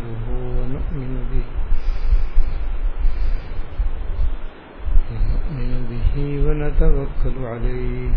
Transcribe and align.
ونستغفره 0.00 0.26
ونؤمن 0.56 1.12
به. 1.30 1.44
ونؤمن 5.10 5.72
به 5.90 6.14
ونتوكل 6.44 7.36
عليه. 7.44 8.10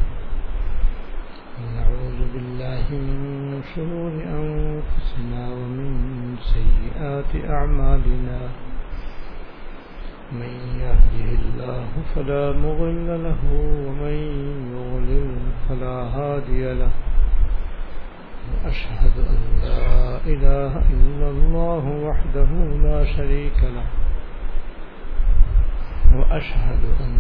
ونعوذ 1.60 2.20
بالله 2.34 2.86
من 2.92 3.62
شرور 3.76 4.14
أنفسنا 4.40 5.42
ومن 5.60 5.92
سيئات 6.54 7.32
أعمالنا. 7.50 8.40
من 10.32 10.54
يهده 10.82 11.30
الله 11.42 11.88
فلا 12.16 12.46
مغل 12.52 13.08
له 13.24 13.42
ومن 13.86 14.16
يغلل 14.74 15.30
فلا 15.70 15.98
هادي 16.16 16.64
له. 16.74 17.03
وأشهد 18.52 19.16
أن 19.34 19.40
لا 19.64 20.18
إله 20.34 20.72
إلا 20.96 21.28
الله 21.30 21.84
وحده 22.08 22.50
لا 22.88 23.06
شريك 23.06 23.60
له 23.64 23.88
وأشهد 26.20 26.84
أن 27.02 27.14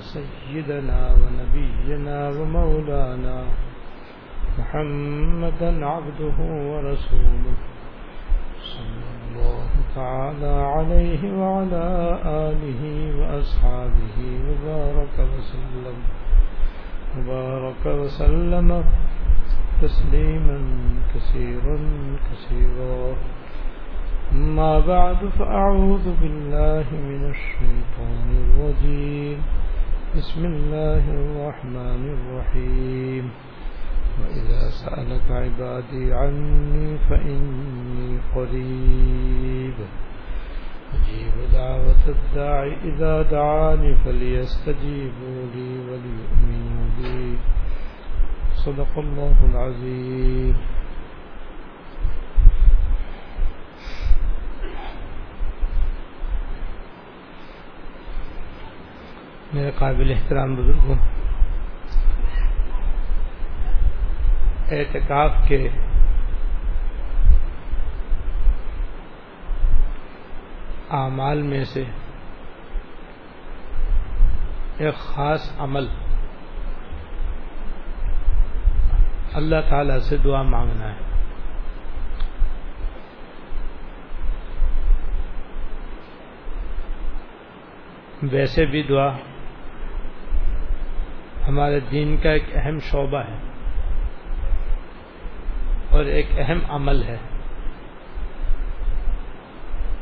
سيدنا 0.00 1.00
ونبينا 1.20 2.28
ومولانا 2.28 3.44
محمدا 4.58 5.86
عبده 5.86 6.36
ورسوله 6.70 7.56
صلى 8.62 9.08
الله 9.26 9.66
تعالى 9.94 10.54
عليه 10.76 11.22
وعلى 11.40 11.86
آله 12.24 12.82
وأصحابه 13.20 14.16
وبارك 14.48 15.16
وسلم 15.34 15.96
وبارك 17.18 17.84
وسلم 17.86 18.84
تسليما 19.82 20.60
كثيرا 21.14 21.78
كثيرا. 22.30 23.14
ما 24.32 24.78
بعد 24.78 25.16
فأعوذ 25.38 26.14
بالله 26.20 26.84
من 26.92 27.30
الشيطان 27.30 28.28
الرجيم. 28.36 29.42
بسم 30.16 30.44
الله 30.44 31.04
الرحمن 31.10 32.16
الرحيم. 32.16 33.30
وإذا 34.20 34.70
سألك 34.70 35.30
عبادي 35.30 36.14
عني 36.14 36.98
فإني 36.98 38.18
قريب. 38.34 39.74
أجيب 40.94 41.52
دعوة 41.52 42.04
الداعي 42.08 42.76
إذا 42.84 43.22
دعاني 43.22 43.94
فليستجيبوا 43.94 45.42
لي 45.54 45.78
وليؤمنوا. 45.78 46.67
صدق 48.68 48.98
الله 48.98 49.44
العظيم. 49.44 50.52
میرے 59.52 59.70
قابل 59.70 60.10
احترام 60.10 60.54
بزرگوں، 60.54 60.96
اعتکاف 64.70 65.30
کے 65.48 65.68
اعمال 70.90 71.42
میں 71.42 71.64
سے 71.64 71.84
ایک 74.78 74.94
خاص 74.94 75.52
عمل 75.58 75.86
اللہ 79.38 79.56
تعالی 79.68 80.00
سے 80.00 80.16
دعا 80.16 80.42
مانگنا 80.42 80.92
ہے۔ 80.92 81.08
ویسے 88.22 88.66
بھی 88.66 88.82
دعا 88.82 89.16
ہمارے 91.48 91.80
دین 91.80 92.16
کا 92.16 92.30
ایک 92.30 92.44
اہم 92.54 92.78
شعبہ 92.78 93.18
ہے 93.18 93.36
اور 95.90 96.04
ایک 96.04 96.26
اہم 96.38 96.58
عمل 96.68 97.02
ہے 97.02 97.16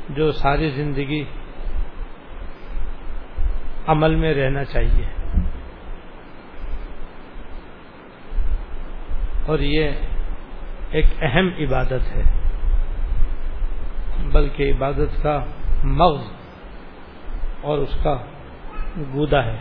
جو 0.09 0.33
ساری 0.33 0.71
زندگی 0.71 1.25
عمل 3.87 4.15
میں 4.15 4.35
رہنا 4.35 4.65
چاہیے۔ 4.65 5.16
اور 9.47 9.59
یہ 9.59 9.91
ایک 10.91 11.07
اہم 11.21 11.49
عبادت 11.61 12.17
ہے۔ 12.17 12.23
بلکہ 14.33 14.73
عبادت 14.73 15.23
کا 15.23 15.45
مغز 15.85 16.25
اور 17.63 17.79
اس 17.79 17.99
کا 18.03 18.17
گودا 19.15 19.45
ہے۔ 19.45 19.57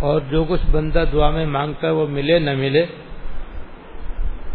اور 0.00 0.20
جو 0.20 0.44
کچھ 0.44 0.70
بندہ 0.70 1.04
دعا 1.12 1.30
میں 1.30 1.46
مانگتا 1.46 1.86
ہے 1.86 1.92
وہ 1.92 2.06
ملے 2.06 2.38
نہ 2.38 2.50
ملے، 2.50 2.86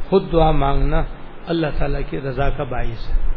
خود 0.10 0.32
دعا 0.32 0.52
مانگنا 0.52 1.04
اللہ 1.48 1.68
تعالی 1.78 2.04
کی 2.10 2.22
رضا 2.22 2.50
کا 2.50 2.64
باعث 2.64 3.12
ہے۔ 3.12 3.32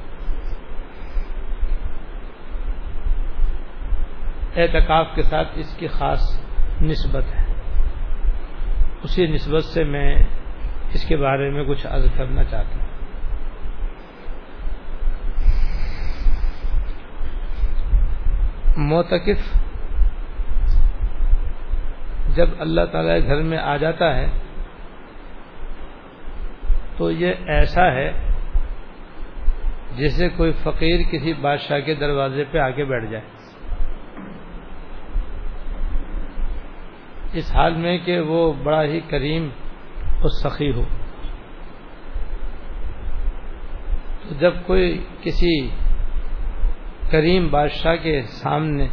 اعتکاف 4.63 5.07
کے 5.15 5.23
ساتھ 5.23 5.49
اس 5.55 5.77
کی 5.77 5.87
خاص 5.87 6.41
نسبت 6.83 7.35
ہے۔ 7.35 7.44
اسی 9.05 9.27
نسبت 9.27 9.65
سے 9.65 9.85
میں 9.85 10.15
اس 10.95 11.05
کے 11.09 11.17
بارے 11.17 11.51
میں 11.51 11.65
کچھ 11.65 11.87
عرض 11.87 12.07
کرنا 12.17 12.45
چاہتا 12.45 12.77
ہوں۔ 12.77 12.85
موتقف 18.77 19.55
جب 22.37 22.49
اللہ 22.59 22.81
تعالی 22.93 23.27
گھر 23.27 23.43
میں 23.43 23.59
آ 23.59 23.77
جاتا 23.77 24.17
ہے، 24.17 24.27
تو 26.97 27.11
یہ 27.11 27.33
ایسا 27.47 27.93
ہے 27.93 28.13
جسے 29.97 30.29
کوئی 30.29 30.53
فقیر 30.53 31.01
کسی 31.13 31.33
بادشاہ 31.33 31.79
کے 31.79 31.95
دروازے 31.95 32.45
پہ 32.51 32.59
آ 32.59 32.71
کے 32.71 32.85
بیٹھ 32.85 33.07
جائے۔ 33.11 33.25
اس 37.35 37.57
حال 37.57 37.75
میں 37.75 37.99
کہ 37.99 38.21
وہ 38.21 38.53
بڑا 38.53 38.83
ہی 38.83 39.01
کریم 39.01 39.49
اور 40.21 40.29
سخی 40.29 40.73
ہو۔ 40.73 40.85
تو 44.23 44.35
جب 44.35 44.53
کوئی 44.67 45.07
کسی 45.23 45.69
کریم 47.11 47.49
بادشاہ 47.49 47.97
کے 47.97 48.23
سامنے 48.23 48.89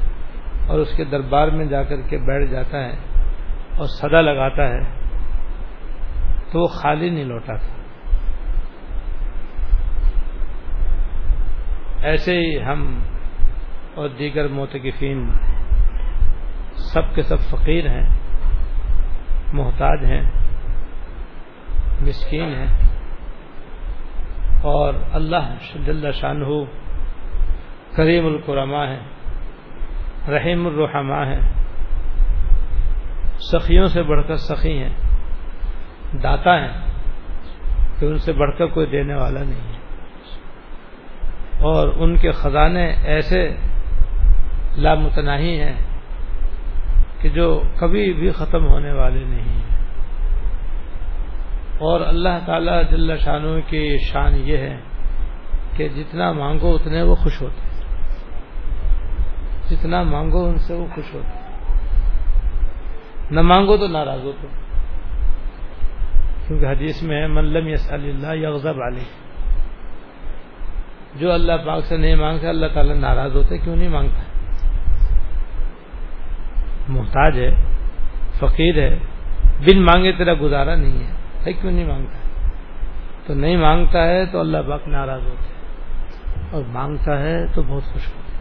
اور 0.67 0.79
اس 0.79 0.97
کے 0.97 1.03
دربار 1.03 1.47
میں 1.47 1.65
جا 1.65 1.83
کر 1.83 2.01
کے 2.01 2.17
بیٹھ 2.17 2.51
جاتا 2.51 2.79
ہے 2.79 2.93
اور 3.77 3.85
صدا 3.87 4.21
لگاتا 4.21 4.67
ہے، 4.67 4.79
تو 6.51 6.59
وہ 6.59 6.67
خالی 6.67 7.09
نہیں 7.09 7.25
لوٹا 7.25 7.53
تھا۔ 7.55 7.81
ایسے 12.03 12.37
ہی 12.37 12.63
ہم 12.63 13.03
اور 13.95 14.09
دیگر 14.09 14.47
موتقفین 14.47 15.31
سب 16.75 17.15
کے 17.15 17.21
سب 17.21 17.39
فقیر 17.39 17.87
ہیں۔ 17.87 18.20
محتاج 19.53 20.05
ہیں، 20.05 20.21
مسکین 22.01 22.53
ہیں 22.53 22.67
اور 24.61 24.93
اللہ 25.13 25.55
جل 25.85 26.11
شان 26.11 26.43
ہو 26.43 26.65
کریم 27.95 28.25
القرما 28.25 28.87
ہے 28.87 28.99
رحیم 30.31 30.67
الرحما 30.67 31.25
ہے 31.25 31.39
سخیوں 33.39 33.85
سے 33.85 34.03
بڑھ 34.03 34.27
کر 34.27 34.35
سخی 34.35 34.83
ہیں، 34.83 34.95
داتا 36.23 36.59
ہیں 36.59 36.81
کہ 37.99 38.05
ان 38.05 38.17
سے 38.17 38.33
بڑھ 38.33 38.57
کر 38.57 38.65
کوئی 38.65 38.85
دینے 38.85 39.15
والا 39.15 39.43
نہیں 39.43 39.73
ہے۔ 39.73 39.79
اور 41.59 41.87
ان 41.95 42.17
کے 42.17 42.31
خزانے 42.31 42.95
ایسے 43.03 43.55
لامتناہی 44.77 45.61
ہیں 45.61 45.75
کہ 47.21 47.29
جو 47.29 47.61
کبھی 47.79 48.13
بھی 48.13 48.31
ختم 48.31 48.67
ہونے 48.67 48.91
والے 48.91 49.23
نہیں 49.23 49.49
ہیں۔ 49.49 49.61
اور 51.77 52.01
اللہ 52.01 52.39
تعالی 52.45 52.71
جل 52.91 53.17
شانوں 53.17 53.61
کی 53.67 53.97
شان 54.11 54.33
یہ 54.35 54.57
ہے 54.57 54.77
کہ 55.77 55.87
جتنا 55.87 56.31
مانگو 56.31 56.75
اتنے 56.75 57.01
وہ 57.01 57.15
خوش 57.15 57.41
ہوتے 57.41 57.69
جتنا 59.69 60.03
مانگو 60.03 60.45
ان 60.45 60.57
سے 60.57 60.73
وہ 60.73 60.85
خوش 60.95 61.13
ہوتے 61.13 61.41
نہ 63.31 63.41
مانگو 63.41 63.77
تو 63.77 63.87
ناراض 63.87 64.19
ہو 64.23 64.31
تو 64.41 64.47
کیونکہ 66.47 66.65
حدیث 66.65 67.03
میں 67.03 67.21
ہے 67.21 67.27
ملم 67.27 67.67
یس 67.67 67.91
اللہ 67.91 68.35
یغضب 68.35 68.81
علی 68.81 69.03
جو 71.15 71.31
اللہ 71.31 71.53
پاک 71.65 71.85
سے 71.85 71.97
نہیں 71.97 72.15
مانگتا، 72.15 72.49
اللہ 72.49 72.65
تعالیٰ 72.73 72.95
ناراض 72.95 73.35
ہوتے، 73.35 73.57
کیوں 73.57 73.75
نہیں 73.75 73.89
مانگتا؟ 73.89 74.30
محتاج 76.91 77.39
ہے، 77.39 77.55
فقیر 78.39 78.79
ہے، 78.79 78.99
بن 79.59 79.81
مانگے 79.81 80.11
تیرا 80.11 80.33
گزارا 80.41 80.75
نہیں 80.75 80.99
ہے 80.99 81.21
ہے 81.47 81.53
کیوں 81.53 81.71
نہیں 81.71 81.85
مانگتا؟ 81.85 82.17
تو 83.25 83.33
نہیں 83.33 83.57
مانگتا 83.57 84.03
ہے 84.03 84.25
تو 84.25 84.39
اللہ 84.39 84.57
پاک 84.69 84.87
ناراض 84.87 85.21
ہوتے 85.23 85.53
اور 86.51 86.63
مانگتا 86.67 87.19
ہے 87.19 87.47
تو 87.47 87.61
بہت 87.67 87.83
خوش 87.83 88.07
ہوتے 88.07 88.31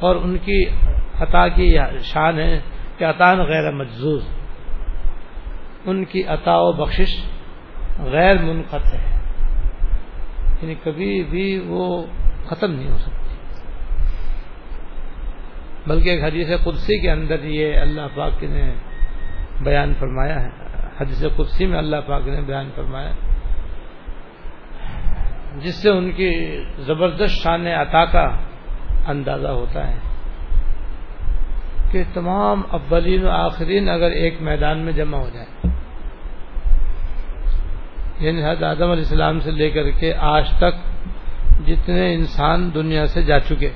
اور 0.00 0.16
ان 0.16 0.38
کی 0.38 0.64
عطا 1.20 1.48
کی 1.48 1.76
شان 2.00 2.38
ہے 2.38 2.60
کہ 2.98 3.04
عطان 3.04 3.38
غیر 3.38 3.70
مجزوز۔ 3.72 4.22
ان 5.84 6.04
کی 6.04 6.24
عطا 6.24 6.56
و 6.56 6.72
بخشش 6.72 7.24
غیر 7.98 8.36
منقطع 8.42 8.96
ہے۔ 8.96 9.18
یعنی 10.62 10.74
کبھی 10.84 11.24
بھی 11.30 11.64
وہ 11.66 12.06
ختم 12.46 12.72
نہیں 12.72 12.90
ہو 12.90 12.98
سکتی 12.98 13.23
بلکہ 15.86 16.08
ایک 16.08 16.24
حدیث 16.24 16.48
قدسی 16.64 16.98
کے 16.98 17.10
اندر 17.10 17.44
یہ 17.44 17.76
اللہ 17.76 18.00
پاک 18.14 18.44
نے 18.44 18.72
بیان 19.62 19.94
فرمایا 19.98 20.42
ہے۔ 20.42 20.48
حدیث 21.00 21.24
قدسی 21.36 21.66
میں 21.66 21.78
اللہ 21.78 21.96
پاک 22.06 22.28
نے 22.28 22.40
بیان 22.40 22.70
فرمایا 22.74 23.12
جس 25.62 25.74
سے 25.74 25.90
ان 25.90 26.12
کی 26.12 26.62
زبردست 26.78 27.42
شان 27.42 27.66
عطا 27.66 28.04
کا 28.04 28.36
اندازہ 29.06 29.48
ہوتا 29.48 29.88
ہے 29.88 29.98
کہ 31.92 32.02
تمام 32.14 32.62
اولین 32.70 33.26
و 33.26 33.30
آخرین 33.30 33.88
اگر 33.88 34.10
ایک 34.10 34.42
میدان 34.42 34.78
میں 34.78 34.92
جمع 34.92 35.18
ہو 35.18 35.28
جائے 35.34 35.46
یعنی 38.20 38.42
حضرت 38.42 38.62
آدم 38.62 38.90
علیہ 38.90 39.02
السلام 39.02 39.40
سے 39.40 39.50
لے 39.50 39.70
کر 39.70 39.90
کے 39.90 40.14
آج 40.14 40.50
تک 40.58 40.74
جتنے 41.66 42.14
انسان 42.14 42.70
دنیا 42.74 43.06
سے 43.06 43.22
جا 43.22 43.40
چکے۔ 43.40 43.70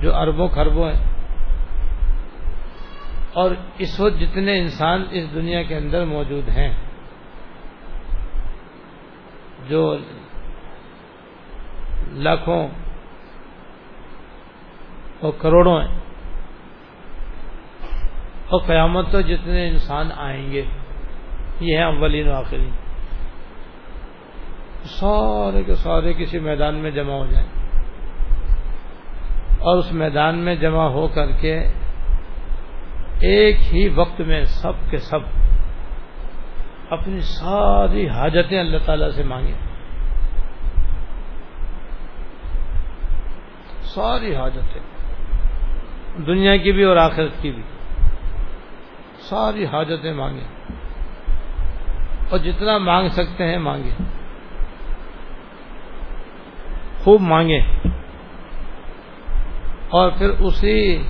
جو 0.00 0.14
اربوں 0.14 0.48
خربوں 0.48 0.90
ہیں۔ 0.90 1.08
اور 3.32 3.50
اس 3.78 4.00
وقت 4.00 4.20
جتنے 4.20 4.58
انسان 4.58 5.04
اس 5.10 5.34
دنیا 5.34 5.62
کے 5.62 5.76
اندر 5.76 6.04
موجود 6.04 6.48
ہیں، 6.48 6.74
جو 9.68 9.96
لاکھوں 12.12 12.68
اور 15.20 15.32
کروڑوں 15.38 15.80
ہیں، 15.80 15.98
اور 18.48 18.60
قیامت 18.66 19.12
تو 19.12 19.20
جتنے 19.20 19.68
انسان 19.68 20.08
آئیں 20.16 20.52
گے، 20.52 20.62
یہ 21.60 21.76
ہیں 21.76 21.84
اولین 21.84 22.28
و 22.28 22.34
آخرین۔ 22.34 22.70
سارے 24.84 25.62
کے 25.62 25.74
سارے 25.74 26.12
کسی 26.12 26.38
میدان 26.38 26.74
میں 26.74 26.90
جمع 26.90 27.12
ہو 27.12 27.26
جائیں۔ 27.26 27.57
اور 29.58 29.78
اس 29.78 29.92
میدان 29.92 30.38
میں 30.38 30.54
جمع 30.54 30.88
ہو 30.88 31.08
کر 31.08 31.30
کے 31.40 31.60
ایک 33.20 33.74
ہی 33.74 33.88
وقت 33.88 34.20
میں 34.20 34.44
سب 34.44 34.72
کے 34.90 34.98
سب 34.98 35.18
اپنی 36.90 37.20
ساری 37.20 38.08
حاجتیں 38.08 38.60
اللہ 38.60 38.76
تعالی 38.84 39.10
سے 39.10 39.22
مانگیں 39.22 39.54
ساری 43.82 44.34
حاجتیں۔ 44.34 44.82
دنیا 46.26 46.56
کی 46.56 46.72
بھی 46.72 46.82
اور 46.82 46.96
آخرت 46.96 47.42
کی 47.42 47.50
بھی۔ 47.50 47.62
ساری 49.20 49.64
حاجتیں 49.64 50.12
مانگیں 50.12 50.72
اور 52.30 52.38
جتنا 52.38 52.78
مانگ 52.78 53.08
سکتے 53.08 53.44
ہیں 53.44 53.58
مانگیں 53.58 54.04
خوب 57.04 57.20
مانگیں 57.20 57.87
اور 59.90 60.10
پھر 60.18 60.28
اسی 60.28 61.02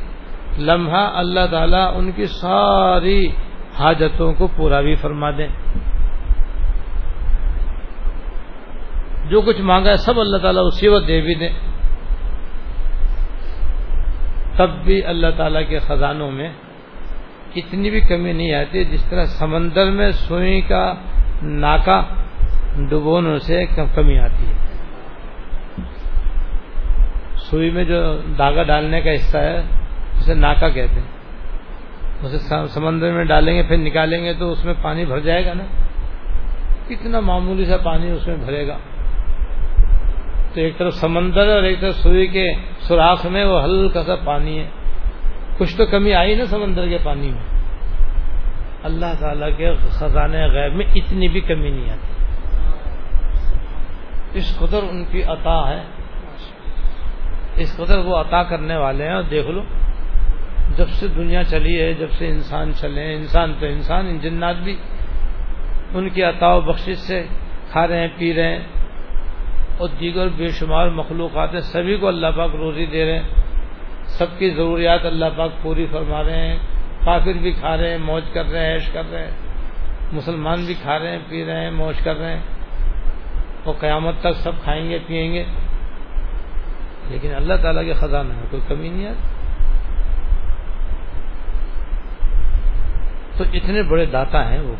لمحہ 0.58 1.10
اللہ 1.14 1.46
تعالیٰ 1.50 1.96
ان 1.96 2.12
کی 2.12 2.26
ساری 2.26 3.28
حاجتوں 3.78 4.34
کو 4.34 4.46
پورا 4.56 4.80
بھی 4.80 4.94
فرما 4.94 5.30
دیں۔ 5.30 5.48
جو 9.28 9.40
کچھ 9.40 9.60
مانگا 9.60 9.90
ہے 9.90 9.96
سب 9.96 10.20
اللہ 10.20 10.36
تعالیٰ 10.36 10.62
اسی 10.66 10.88
وقت 10.88 11.08
دے 11.08 11.20
بھی 11.20 11.34
دیں۔ 11.34 11.52
تب 14.56 14.70
بھی 14.84 15.04
اللہ 15.04 15.26
تعالیٰ 15.36 15.62
کے 15.68 15.78
خزانوں 15.78 16.30
میں 16.30 16.52
اتنی 17.56 17.90
بھی 17.90 18.00
کمی 18.00 18.32
نہیں 18.32 18.54
آتی 18.54 18.84
جس 18.84 19.04
طرح 19.04 19.24
سمندر 19.24 19.90
میں 19.90 20.10
سوئی 20.10 20.60
کا 20.60 20.94
ناکا 21.42 22.02
ڈبونے 22.76 23.38
سے 23.38 23.66
کمی 23.94 24.18
آتی 24.18 24.46
ہے۔ 24.46 24.67
سوئی 27.50 27.70
میں 27.70 27.84
جو 27.84 28.16
دھاگا 28.38 28.62
ڈالنے 28.62 29.00
کا 29.00 29.14
حصہ 29.14 29.38
ہے، 29.38 29.58
اسے 30.18 30.34
ناکا 30.34 30.68
کہتے 30.68 31.00
ہیں۔ 31.00 31.18
اسے 32.22 32.38
سمندر 32.68 33.12
میں 33.12 33.24
ڈالیں 33.24 33.56
گے، 33.56 33.62
پھر 33.62 33.76
نکالیں 33.76 34.24
گے 34.24 34.34
تو 34.34 34.52
اس 34.52 34.64
میں 34.64 34.74
پانی 34.82 35.04
بھر 35.04 35.20
جائے 35.20 35.46
گا 35.46 35.54
نا۔ 35.54 35.64
کتنا 36.88 37.20
معمولی 37.20 37.64
سا 37.64 37.76
پانی 37.76 38.10
اس 38.10 38.26
میں 38.26 38.36
بھرے 38.36 38.68
گا۔ 38.68 38.78
تو 40.54 40.60
ایک 40.60 40.78
طرف 40.78 40.94
سمندر 40.94 41.48
اور 41.48 41.62
ایک 41.62 41.80
طرف 41.80 41.96
سوئی 41.96 42.26
کے 42.26 42.52
سوراخ 42.80 43.26
میں 43.26 43.44
وہ 43.44 43.64
ہلکا 43.64 44.02
سا 44.04 44.14
پانی 44.16 44.58
ہے۔ 44.58 44.68
کچھ 45.58 45.76
تو 45.76 45.86
کمی 45.86 46.14
آئی 46.14 46.34
نا 46.34 46.44
سمندر 46.44 46.88
کے 46.88 46.98
پانی 47.04 47.28
میں۔ 47.28 47.60
اللہ 48.82 49.14
تعالی 49.20 49.46
کے 49.56 49.74
خزانے 49.90 50.46
غیب 50.46 50.74
میں 50.74 50.86
اتنی 50.94 51.28
بھی 51.28 51.40
کمی 51.40 51.70
نہیں 51.70 51.90
آتی۔ 51.90 52.24
اس 54.38 54.58
قدر 54.58 54.78
ان 54.90 55.04
کی 55.04 55.22
عطا 55.22 55.70
ہے۔ 55.70 55.97
اس 57.58 57.76
قدر 57.76 57.98
وہ 57.98 58.16
عطا 58.16 58.42
کرنے 58.42 58.76
والے 58.76 59.04
ہیں، 59.04 59.14
اور 59.14 59.22
دیکھ 59.22 59.48
لو، 59.48 59.62
جب 60.76 60.88
سے 60.88 61.06
دنیا 61.08 61.44
چلی 61.44 61.80
ہے، 61.80 61.94
جب 61.94 62.10
سے 62.10 62.28
انسان 62.28 62.72
چلے 62.72 63.02
ہیں، 63.02 63.14
انسان 63.14 63.52
تو 63.60 63.66
انسان 63.66 64.06
ان 64.06 64.18
جنات 64.18 64.56
بھی 64.56 64.76
ان 65.94 66.08
کی 66.08 66.22
عطا 66.22 66.54
و 66.54 66.60
بخشش 66.60 66.96
سے 66.96 67.26
کھا 67.70 67.86
رہے 67.86 68.00
ہیں، 68.00 68.08
پی 68.16 68.34
رہے 68.34 68.52
ہیں۔ 68.52 68.60
اور 69.78 69.88
دیگر 70.00 70.28
بے 70.28 70.48
شمار 70.48 70.88
مخلوقات 70.88 71.54
ہیں، 71.54 71.60
سبھی 71.60 71.96
کو 71.96 72.08
اللہ 72.08 72.26
پاک 72.36 72.54
روزی 72.54 72.86
دے 72.86 73.04
رہے 73.04 73.18
ہیں۔ 73.18 73.28
سب 74.06 74.38
کی 74.38 74.50
ضروریات 74.50 75.06
اللہ 75.06 75.24
پاک 75.36 75.50
پوری 75.62 75.86
فرما 75.92 76.22
رہے 76.22 76.46
ہیں۔ 76.46 76.58
کافر 77.04 77.32
بھی 77.32 77.52
کھا 77.52 77.76
رہے 77.76 77.90
ہیں، 77.90 77.98
موج 77.98 78.24
کر 78.32 78.46
رہے 78.46 78.66
ہیں، 78.66 78.74
عیش 78.74 78.90
کر 78.90 79.02
رہے 79.12 79.24
ہیں۔ 79.24 79.30
مسلمان 80.12 80.64
بھی 80.64 80.74
کھا 80.74 80.98
رہے 80.98 81.10
ہیں، 81.10 81.18
پی 81.28 81.44
رہے 81.46 81.60
ہیں، 81.60 81.70
موج 81.70 82.00
کر 82.04 82.16
رہے 82.16 82.32
ہیں۔ 82.32 82.42
اور 83.64 83.74
قیامت 83.80 84.14
تک 84.20 84.36
سب 84.36 84.52
کھائیں 84.62 84.90
گے 84.90 84.98
پیئیں 85.06 85.34
گے۔ 85.34 85.44
لیکن 87.10 87.34
اللہ 87.34 87.54
تعالیٰ 87.62 87.84
کے 87.84 87.92
خزانہ 87.92 88.28
میں 88.28 88.46
کوئی 88.50 88.62
کمی 88.68 88.88
نہیں 88.88 89.08
آتی 89.08 89.22
تو 93.36 93.44
اتنے 93.52 93.82
بڑے 93.82 94.06
داتا 94.06 94.50
ہیں 94.50 94.60
وہ 94.60 94.74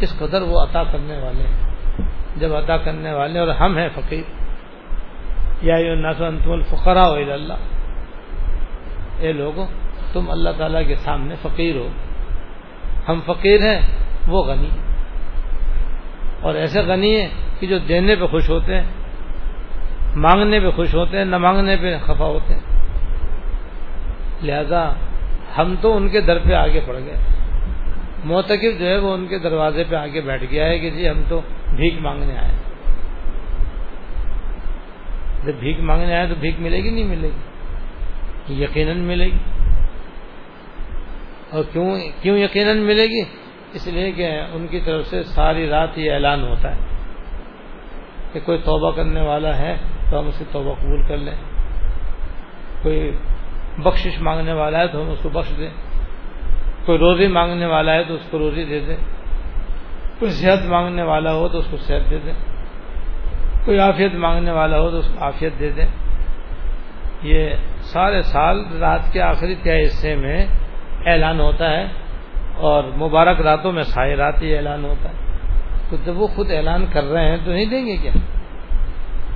اس 0.00 0.18
قدر 0.18 0.42
وہ 0.42 0.60
عطا 0.60 0.82
کرنے 0.84 1.18
والے 1.18 1.42
ہیں۔ 1.42 1.70
جب 2.36 2.56
عطا 2.56 2.76
کرنے 2.76 3.12
والے 3.12 3.38
اور 3.38 3.48
ہم 3.48 3.78
ہیں 3.78 3.88
فقیر، 3.94 4.22
یا 5.62 5.76
انتم 5.76 6.52
الفقراء 6.52 7.32
اللہ۔ 7.32 7.54
اے 9.18 9.32
لوگوں 9.32 9.66
تم 10.12 10.30
اللہ 10.30 10.50
تعالیٰ 10.58 10.86
کے 10.86 10.96
سامنے 10.96 11.34
فقیر 11.42 11.76
ہو۔ 11.76 11.88
ہم 13.08 13.20
فقیر 13.26 13.60
ہیں، 13.60 13.80
وہ 14.28 14.44
غنی۔ 14.44 14.68
اور 16.40 16.54
ایسے 16.54 16.80
غنی 16.80 17.20
ہیں 17.20 17.28
کہ 17.60 17.66
جو 17.66 17.78
دینے 17.78 18.16
پہ 18.16 18.26
خوش 18.26 18.50
ہوتے 18.50 18.74
ہیں 18.74 18.99
مانگنے 20.16 20.60
پہ 20.60 20.70
خوش 20.70 20.94
ہوتے 20.94 21.18
ہیں، 21.18 21.24
نہ 21.24 21.38
مانگنے 21.38 21.76
پہ 21.76 21.98
خفا 22.02 22.24
ہوتے 22.24 22.54
ہیں۔ 22.54 22.60
لہذا 24.42 24.92
ہم 25.58 25.74
تو 25.80 25.96
ان 25.96 26.08
کے 26.08 26.20
در 26.20 26.38
پہ 26.38 26.52
آگے 26.52 26.80
پڑ 26.86 26.94
گئے۔ 26.94 27.16
موتقب 28.24 28.78
جو 28.78 28.86
ہے 28.86 28.98
وہ 28.98 29.14
ان 29.14 29.26
کے 29.26 29.38
دروازے 29.38 29.84
پہ 29.88 29.96
آگے 29.96 30.20
بیٹھ 30.20 30.44
گیا 30.50 30.66
ہے 30.66 30.78
کہ 30.78 30.90
جی 30.90 31.08
ہم 31.08 31.22
تو 31.28 31.40
بھیک 31.76 31.94
مانگنے 32.00 32.38
آئے 32.38 32.52
جب 35.44 35.52
بھیک 35.58 35.80
مانگنے 35.80 36.14
آئے 36.14 36.26
تو 36.26 36.34
بھیک 36.40 36.54
ملے 36.58 36.76
گی، 36.76 36.90
نہیں 36.90 37.04
ملے 37.04 37.28
گی؟ 37.28 38.62
یقیناً 38.64 38.98
ملے 38.98 39.24
گی۔ 39.24 39.38
اور 41.50 41.64
کیوں 41.72 41.98
کیوں 42.22 42.38
یقیناً 42.38 42.78
ملے 42.78 43.06
گی؟ 43.06 43.22
اس 43.72 43.86
لیے 43.86 44.12
کہ 44.12 44.40
ان 44.52 44.66
کی 44.66 44.80
طرف 44.80 45.06
سے 45.06 45.22
ساری 45.22 45.68
رات 45.68 45.98
یہ 45.98 46.12
اعلان 46.12 46.42
ہوتا 46.42 46.74
ہے 46.74 46.80
کہ 48.32 48.40
کوئی 48.44 48.58
توبہ 48.58 48.96
کرنے 48.96 49.20
والا 49.20 49.58
ہے 49.58 49.76
تو 50.10 50.20
ہم 50.20 50.26
اسے 50.26 50.44
توبہ 50.52 50.74
قبول 50.74 51.02
کر 51.08 51.16
لیں۔ 51.16 51.34
کوئی 52.82 53.16
بخشش 53.78 54.20
مانگنے 54.20 54.52
والا 54.52 54.78
ہے 54.78 54.86
تو 54.86 55.02
ہم 55.02 55.10
اس 55.10 55.18
کو 55.22 55.28
بخش 55.28 55.58
دیں۔ 55.58 55.70
کوئی 56.86 56.98
روزی 56.98 57.26
مانگنے 57.26 57.66
والا 57.66 57.94
ہے 57.94 58.04
تو 58.04 58.14
اس 58.14 58.28
کو 58.30 58.38
روزی 58.38 58.64
دے 58.64 58.80
دیں۔ 58.80 58.96
کوئی 60.18 60.30
صحت 60.30 60.66
مانگنے 60.66 61.02
والا 61.02 61.32
ہو 61.32 61.48
تو 61.48 61.58
اس 61.58 61.66
کو 61.70 61.76
صحت 61.76 62.10
دے 62.10 62.18
دیں۔ 62.18 62.32
کوئی 63.64 63.78
عافیت 63.78 64.14
مانگنے 64.14 64.50
والا 64.50 64.80
ہو 64.80 64.90
تو 64.90 64.96
اس 64.96 65.08
کو 65.08 65.24
عافیت 65.24 65.52
دے 65.60 65.70
دیں۔ 65.70 65.86
یہ 67.22 67.50
سارے 67.80 68.22
سال 68.22 68.64
رات 68.80 69.12
کے 69.12 69.22
آخری 69.22 69.54
تہ 69.54 69.68
حصے 69.68 70.16
میں 70.16 70.46
اعلان 71.06 71.40
ہوتا 71.40 71.70
ہے 71.70 71.86
اور 72.56 72.84
مبارک 72.84 73.40
راتوں 73.40 73.72
میں 73.72 73.82
سائے 73.82 74.16
رات 74.16 74.42
ہی 74.42 74.56
اعلان 74.56 74.84
ہوتا 74.84 75.08
ہے۔ 75.08 75.14
تو 75.90 75.96
جب 76.04 76.20
وہ 76.20 76.26
خود 76.26 76.50
اعلان 76.50 76.86
کر 76.92 77.04
رہے 77.04 77.28
ہیں 77.28 77.36
تو 77.44 77.52
نہیں 77.52 77.66
دیں 77.66 77.86
گے 77.86 77.96
کیا؟ 77.96 78.12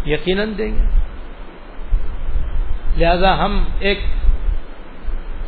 یقیناً 0.07 0.53
دیں 0.59 0.75
گے۔ 0.75 0.83
لہذا 2.97 3.45
ہم 3.45 3.65
ایک 3.81 3.99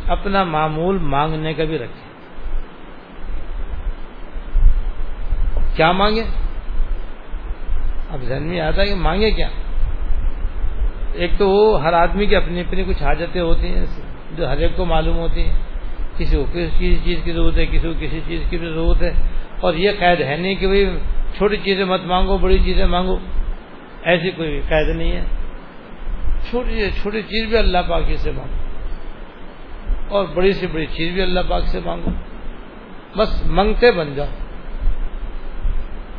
اپنا 0.07 0.45
معمول 0.45 0.99
مانگنے 0.99 1.55
کا 1.55 1.65
بھی 1.65 1.79
رکھیں۔ 1.79 2.07
کیا 5.77 5.93
مانگے 5.93 6.23
اب 8.11 8.23
ذہن 8.23 8.43
میں 8.43 8.61
آتا 8.61 8.83
ہے 8.83 8.87
کہ 8.87 8.95
مانگے 8.95 9.31
کیا؟ 9.31 9.49
ایک 11.13 11.31
تو 11.39 11.51
وہ 11.51 11.83
ہر 11.83 11.93
آدمی 11.93 12.27
کی 12.27 12.37
اپنی 12.37 12.61
اپنی 12.61 12.85
کچھ 12.85 13.03
حاجتیں 13.03 13.41
ہوتی 13.41 13.69
ہیں، 13.69 13.87
جو 14.37 14.49
ہر 14.49 14.57
ایک 14.57 14.77
کو 14.77 14.85
معلوم 14.85 15.17
ہوتی 15.17 15.43
ہیں۔ 15.43 15.53
کسی 16.17 16.37
کو 16.37 16.45
کسی 16.53 16.99
چیز 17.05 17.19
کی 17.25 17.33
ضرورت 17.33 17.57
ہے، 17.57 17.67
کسی 17.67 17.79
کو 17.79 17.93
کسی 18.01 18.21
چیز 18.27 18.41
کی 18.51 18.57
بھی 18.59 18.67
ضرورت 18.67 19.03
ہے۔ 19.03 19.13
اور 19.61 19.75
یہ 19.75 19.91
قید 19.99 20.21
ہے 20.21 20.37
نہیں 20.37 20.55
کہ 20.55 20.67
بھائی 20.67 20.99
چھوٹی 21.37 21.57
چیزیں 21.57 21.85
مت 21.85 22.01
مانگو، 22.05 22.39
بڑی 22.39 22.59
چیزیں 22.65 22.87
مانگو۔ 22.87 23.19
ایسی 24.07 24.31
کوئی 24.31 24.61
قید 24.69 24.97
نہیں 24.97 25.13
ہے۔ 25.13 25.25
چھوٹی 26.51 26.91
چھوٹی 26.91 27.23
چیز 27.23 27.49
بھی 27.49 27.59
اللہ 27.59 27.79
پاک 27.89 28.03
سے 28.17 28.31
مانگو۔ 28.31 28.67
اور 30.09 30.25
بڑی 30.35 30.53
سے 30.53 30.67
بڑی 30.67 30.87
چیز 30.87 31.13
بھی 31.13 31.23
اللہ 31.23 31.41
پاک 31.49 31.63
سے 31.63 31.81
مانگو۔ 31.85 32.11
بس 33.19 33.47
منگتے 33.47 33.93
بن 33.93 34.15
جاؤ۔ 34.15 34.27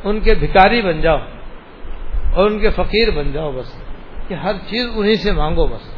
ان 0.03 0.19
کے 0.19 0.35
بھکاری 0.35 0.81
بن 0.81 1.01
جاؤ۔ 1.01 1.17
اور 2.33 2.51
ان 2.51 2.59
کے 2.59 2.69
فقیر 2.69 3.11
بن 3.11 3.31
جاؤ 3.31 3.51
بس۔ 3.51 3.83
کہ 4.27 4.33
ہر 4.33 4.53
چیز 4.53 4.89
انہی 4.95 5.15
سے 5.15 5.31
مانگو 5.31 5.67
بس۔ 5.67 5.97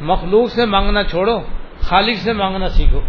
مخلوق 0.00 0.50
سے 0.50 0.66
مانگنا 0.66 1.02
چھوڑو، 1.02 1.40
خالق 1.80 2.16
سے 2.16 2.32
مانگنا 2.32 2.68
سیکھو۔ 2.68 3.00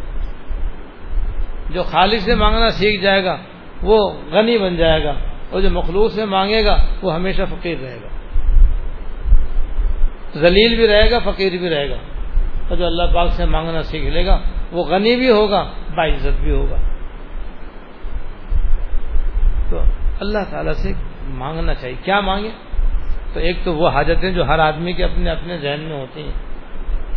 جو 1.69 1.83
خالق 1.83 2.19
سے 2.19 2.35
مانگنا 2.35 2.69
سیکھ 2.69 3.03
جائے 3.03 3.25
گا، 3.25 3.37
وہ 3.81 4.11
غنی 4.31 4.57
بن 4.57 4.75
جائے 4.75 5.03
گا۔ 5.03 5.13
اور 5.51 5.61
جو 5.61 5.69
مخلوق 5.69 6.11
سے 6.11 6.25
مانگے 6.25 6.65
گا 6.65 6.85
وہ 7.01 7.15
ہمیشہ 7.15 7.41
فقیر 7.49 7.77
رہے 7.81 7.97
گا۔ 8.03 8.07
ذلیل 10.37 10.75
بھی 10.75 10.87
رہے 10.87 11.11
گا، 11.11 11.19
فقیر 11.19 11.51
بھی 11.51 11.69
رہے 11.69 11.89
گا۔ 11.89 11.95
اور 12.69 12.77
جو 12.77 12.85
اللہ 12.85 13.03
پاک 13.13 13.29
سے 13.29 13.45
مانگنا 13.45 13.83
سیکھ 13.83 14.05
لے 14.05 14.25
گا، 14.25 14.39
وہ 14.71 14.83
غنی 14.85 15.15
بھی 15.15 15.29
ہوگا 15.29 15.71
باعزت 15.95 16.41
بھی 16.41 16.51
ہوگا۔ 16.51 16.75
تو 19.69 19.79
اللہ 20.19 20.37
تعالیٰ 20.49 20.73
سے 20.73 20.93
مانگنا 21.27 21.73
چاہیے۔ 21.73 21.95
کیا 22.03 22.19
مانگے؟ 22.19 22.49
تو 23.33 23.39
ایک 23.39 23.57
تو 23.63 23.73
وہ 23.73 23.89
حاجتیں 23.89 24.31
جو 24.31 24.47
ہر 24.47 24.59
آدمی 24.59 24.93
کے 24.93 25.03
اپنے 25.03 25.29
اپنے 25.29 25.57
ذہن 25.57 25.79
میں 25.79 25.99
ہوتی 25.99 26.21
ہیں۔ 26.21 26.31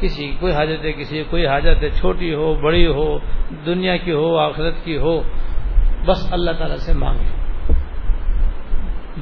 کسی 0.01 0.29
کی 0.29 0.37
کوئی 0.41 0.53
حاجت 0.53 0.85
ہے، 0.85 0.93
کسی 0.93 1.17
کی 1.17 1.25
کوئی 1.31 1.47
حاجت 1.47 1.83
ہے، 1.83 1.91
چھوٹی 1.91 2.35
ہو، 2.35 2.55
بڑی 2.55 2.87
ہو، 2.87 3.19
دنیا 3.67 3.97
کی 3.97 4.13
ہو، 4.13 4.37
آخرت 4.37 4.75
کی 4.85 4.97
ہو، 4.97 5.23
بس 6.07 6.33
اللہ 6.33 6.51
تعالیٰ 6.51 6.77
سے 6.77 6.93
مانگے۔ 6.93 7.44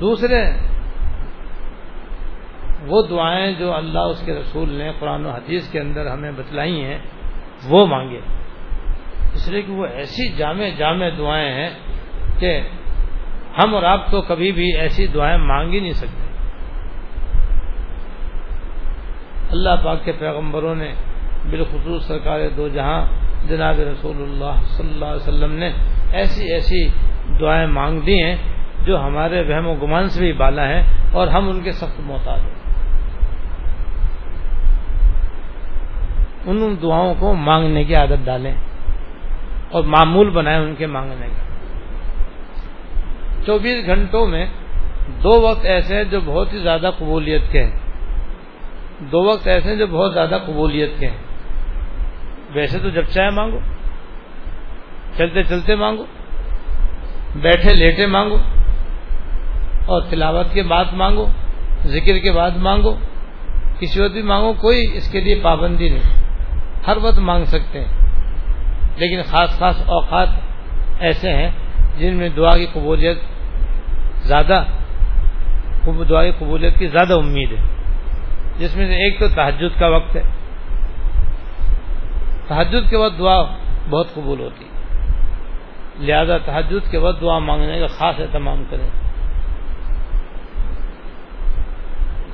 دوسرے، 0.00 0.50
وہ 2.86 3.02
دعائیں 3.10 3.52
جو 3.52 3.74
اللہ 3.74 3.98
اس 3.98 4.22
کے 4.24 4.34
رسول 4.34 4.70
نے 4.70 4.92
قرآن 4.98 5.26
و 5.26 5.30
حدیث 5.30 5.72
کے 5.72 5.80
اندر 5.80 6.06
ہمیں 6.06 6.32
بتلائی 6.32 6.84
ہیں، 6.84 6.98
وہ 7.68 7.86
مانگے۔ 7.86 8.20
اس 9.34 9.48
لیے 9.48 9.62
کہ 9.62 9.72
وہ 9.72 9.86
ایسی 9.86 10.32
جامع 10.32 10.68
جامع 10.78 11.08
دعائیں 11.18 11.52
ہیں 11.52 11.70
کہ 12.38 12.60
ہم 13.58 13.74
اور 13.74 13.82
آپ 13.82 14.10
تو 14.10 14.22
کبھی 14.22 14.52
بھی 14.52 14.76
ایسی 14.76 15.06
دعائیں 15.06 15.38
مانگ 15.38 15.72
ہی 15.72 15.80
نہیں 15.80 15.92
سکتے۔ 15.92 16.22
اللہ 19.50 19.70
پاک 19.84 20.04
کے 20.04 20.12
پیغمبروں 20.12 20.74
نے 20.74 20.94
بالخصوص 21.50 22.06
سرکار 22.06 22.40
دو 22.56 22.68
جہاں 22.68 23.06
جناب 23.48 23.74
رسول 23.80 24.16
اللہ 24.22 24.60
صلی 24.64 24.88
اللہ 24.88 25.04
علیہ 25.04 25.28
وسلم 25.28 25.52
نے 25.52 25.70
ایسی 26.12 26.52
ایسی 26.52 26.88
دعائیں 27.40 27.66
مانگ 27.66 28.00
دی 28.00 28.22
ہیں۔ 28.22 28.51
جو 28.84 29.00
ہمارے 29.00 29.42
وہم 29.42 29.66
و 29.66 29.74
گمان 29.74 30.08
سے 30.08 30.20
بھی 30.20 30.32
بالا 30.32 30.68
ہیں 30.68 30.82
اور 31.12 31.28
ہم 31.28 31.48
ان 31.48 31.60
کے 31.60 31.72
سخت 31.72 32.00
محتاج 32.00 32.40
ہیں۔ 32.40 32.62
ان 36.46 36.76
دعاؤں 36.82 37.14
کو 37.18 37.34
مانگنے 37.34 37.84
کی 37.84 37.94
عادت 37.94 38.24
ڈالیں 38.24 38.54
اور 39.70 39.82
معمول 39.82 40.30
بنائیں 40.30 40.58
ان 40.58 40.74
کے 40.78 40.86
مانگنے 40.86 41.26
کا۔ 41.26 41.42
چوبیس 43.46 43.86
گھنٹوں 43.86 44.26
میں 44.26 44.46
دو 45.22 45.40
وقت 45.42 45.64
ایسے 45.64 45.96
ہیں 45.96 46.04
جو 46.04 46.20
بہت 46.24 46.52
ہی 46.52 46.58
زیادہ 46.58 46.90
قبولیت 46.98 47.42
کے 47.52 47.64
ہیں۔ 47.64 47.76
دو 48.98 49.24
وقت 49.24 49.48
ایسے 49.48 49.68
ہیں 49.68 49.76
جو 49.76 49.86
بہت 49.86 50.14
زیادہ 50.14 50.38
قبولیت 50.46 50.90
کے 50.98 51.06
ہیں۔ 51.06 51.16
ویسے 52.52 52.78
تو 52.78 52.88
جب 52.88 53.02
چاہے 53.02 53.30
مانگو، 53.30 53.58
چلتے 55.16 55.42
چلتے 55.42 55.74
مانگو، 55.74 56.04
بیٹھے 57.36 57.74
لیٹے 57.74 58.06
مانگو 58.06 58.36
اور 59.86 60.02
تلاوت 60.10 60.52
کے 60.52 60.62
بعد 60.62 60.84
مانگو، 60.92 61.26
ذکر 61.86 62.18
کے 62.18 62.32
بعد 62.32 62.50
مانگو، 62.56 62.96
کسی 63.78 64.02
وقت 64.02 64.12
بھی 64.12 64.22
مانگو، 64.22 64.52
کوئی 64.52 64.90
اس 64.94 65.12
کے 65.12 65.20
لیے 65.20 65.40
پابندی 65.42 65.88
نہیں۔ 65.88 66.22
ہر 66.86 66.96
وقت 67.02 67.18
مانگ 67.18 67.44
سکتے 67.44 67.80
ہیں۔ 67.80 68.02
لیکن 68.96 69.22
خاص 69.22 69.58
خاص 69.58 69.82
اوقات 69.86 70.28
ایسے 70.98 71.32
ہیں 71.32 71.50
جن 71.98 72.14
میں 72.14 72.28
دعا 72.28 72.56
کی 72.56 72.66
قبولیت 72.72 73.18
زیادہ، 74.22 74.64
دعا 76.08 76.24
کی 76.24 76.32
قبولیت 76.38 76.78
کی 76.78 76.86
زیادہ 76.86 77.14
امید 77.14 77.52
ہے۔ 77.52 77.64
جس 78.58 78.76
میں 78.76 78.86
سے 78.86 78.94
ایک 78.94 79.18
تو 79.18 79.28
تحجد 79.28 79.80
کا 79.80 79.86
وقت 79.86 80.16
ہے۔ 80.16 80.22
تحجد 82.48 82.90
کے 82.90 82.96
وقت 82.96 83.18
دعا 83.18 83.42
بہت 83.90 84.14
قبول 84.14 84.40
ہوتی 84.40 84.64
لہذا 86.00 86.38
تحجد 86.38 86.90
کے 86.90 86.98
وقت 86.98 87.20
دعا 87.20 87.38
مانگنے 87.38 87.80
کا 87.80 87.86
خاص 87.86 88.20
اہتمام 88.20 88.64
کریں۔ 88.70 89.11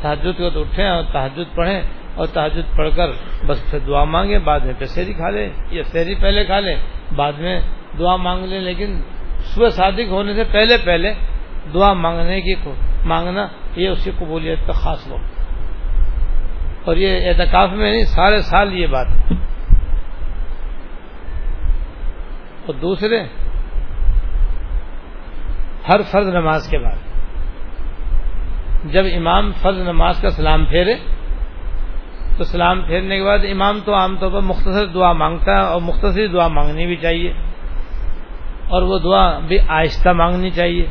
تحجد 0.00 0.36
کے 0.36 0.42
وقت 0.42 0.56
اٹھیں 0.56 0.88
اور 0.88 1.02
تحجد 1.12 1.56
پڑھیں 1.56 1.80
اور 2.14 2.26
تحجد 2.26 2.76
پڑھ 2.76 2.88
کر 2.96 3.08
بس 3.46 3.70
پھر 3.70 3.78
دعا 3.78 4.04
مانگے 4.04 4.38
بعد 4.38 4.60
میں 4.60 4.74
پھر 4.78 4.86
سیری 4.86 5.12
کھا 5.12 5.30
لیں 5.30 5.48
یا 5.70 5.82
سیری 5.82 6.14
پہلے 6.14 6.44
کھا 6.44 6.60
لیں، 6.60 6.76
بعد 7.16 7.32
میں 7.32 7.60
دعا 7.98 8.16
مانگ 8.16 8.44
لیں، 8.44 8.60
لیکن 8.60 9.00
صبح 9.40 9.68
صادق 9.68 10.10
ہونے 10.10 10.34
سے 10.34 10.44
پہلے 10.44 10.76
پہلے 10.84 11.14
دعا 11.74 11.92
مانگنے 11.92 12.40
کی 12.40 12.54
مانگنا 13.04 13.46
یہ 13.76 13.88
اس 13.88 14.04
کی 14.04 14.10
قبولیت 14.18 14.58
کا 14.66 14.72
خاص 14.72 15.08
وقت۔ 15.08 15.40
اور 16.84 16.96
یہ 16.96 17.30
اعتکاف 17.30 17.70
میں 17.70 17.92
نہیں، 17.92 18.04
سارے 18.04 18.42
سال 18.42 18.74
یہ 18.74 18.86
بات۔ 18.86 19.06
ہے 19.06 19.36
اور 22.66 22.74
دوسرے، 22.74 23.22
ہر 25.88 26.02
فرض 26.02 26.28
نماز 26.28 26.68
کے 26.68 26.78
بعد۔ 26.78 26.97
جب 28.84 29.04
امام 29.16 29.52
فرض 29.52 29.78
نماز 29.78 30.20
کا 30.20 30.30
سلام 30.30 30.64
پھیرے، 30.64 30.94
تو 32.38 32.44
سلام 32.44 32.82
پھیرنے 32.82 33.18
کے 33.18 33.24
بعد 33.24 33.38
امام 33.50 33.78
تو 33.84 33.94
عام 33.94 34.16
طور 34.20 34.30
پر 34.30 34.40
مختصر 34.40 34.86
دعا 34.86 35.12
مانگتا 35.12 35.52
ہے 35.52 35.60
اور 35.60 35.80
مختصر 35.80 36.26
دعا 36.26 36.48
مانگنی 36.48 36.86
بھی 36.86 36.96
چاہیے، 36.96 37.32
اور 38.68 38.82
وہ 38.82 38.98
دعا 38.98 39.38
بھی 39.38 39.58
آہستہ 39.68 40.08
مانگنی 40.08 40.50
چاہیے۔ 40.50 40.86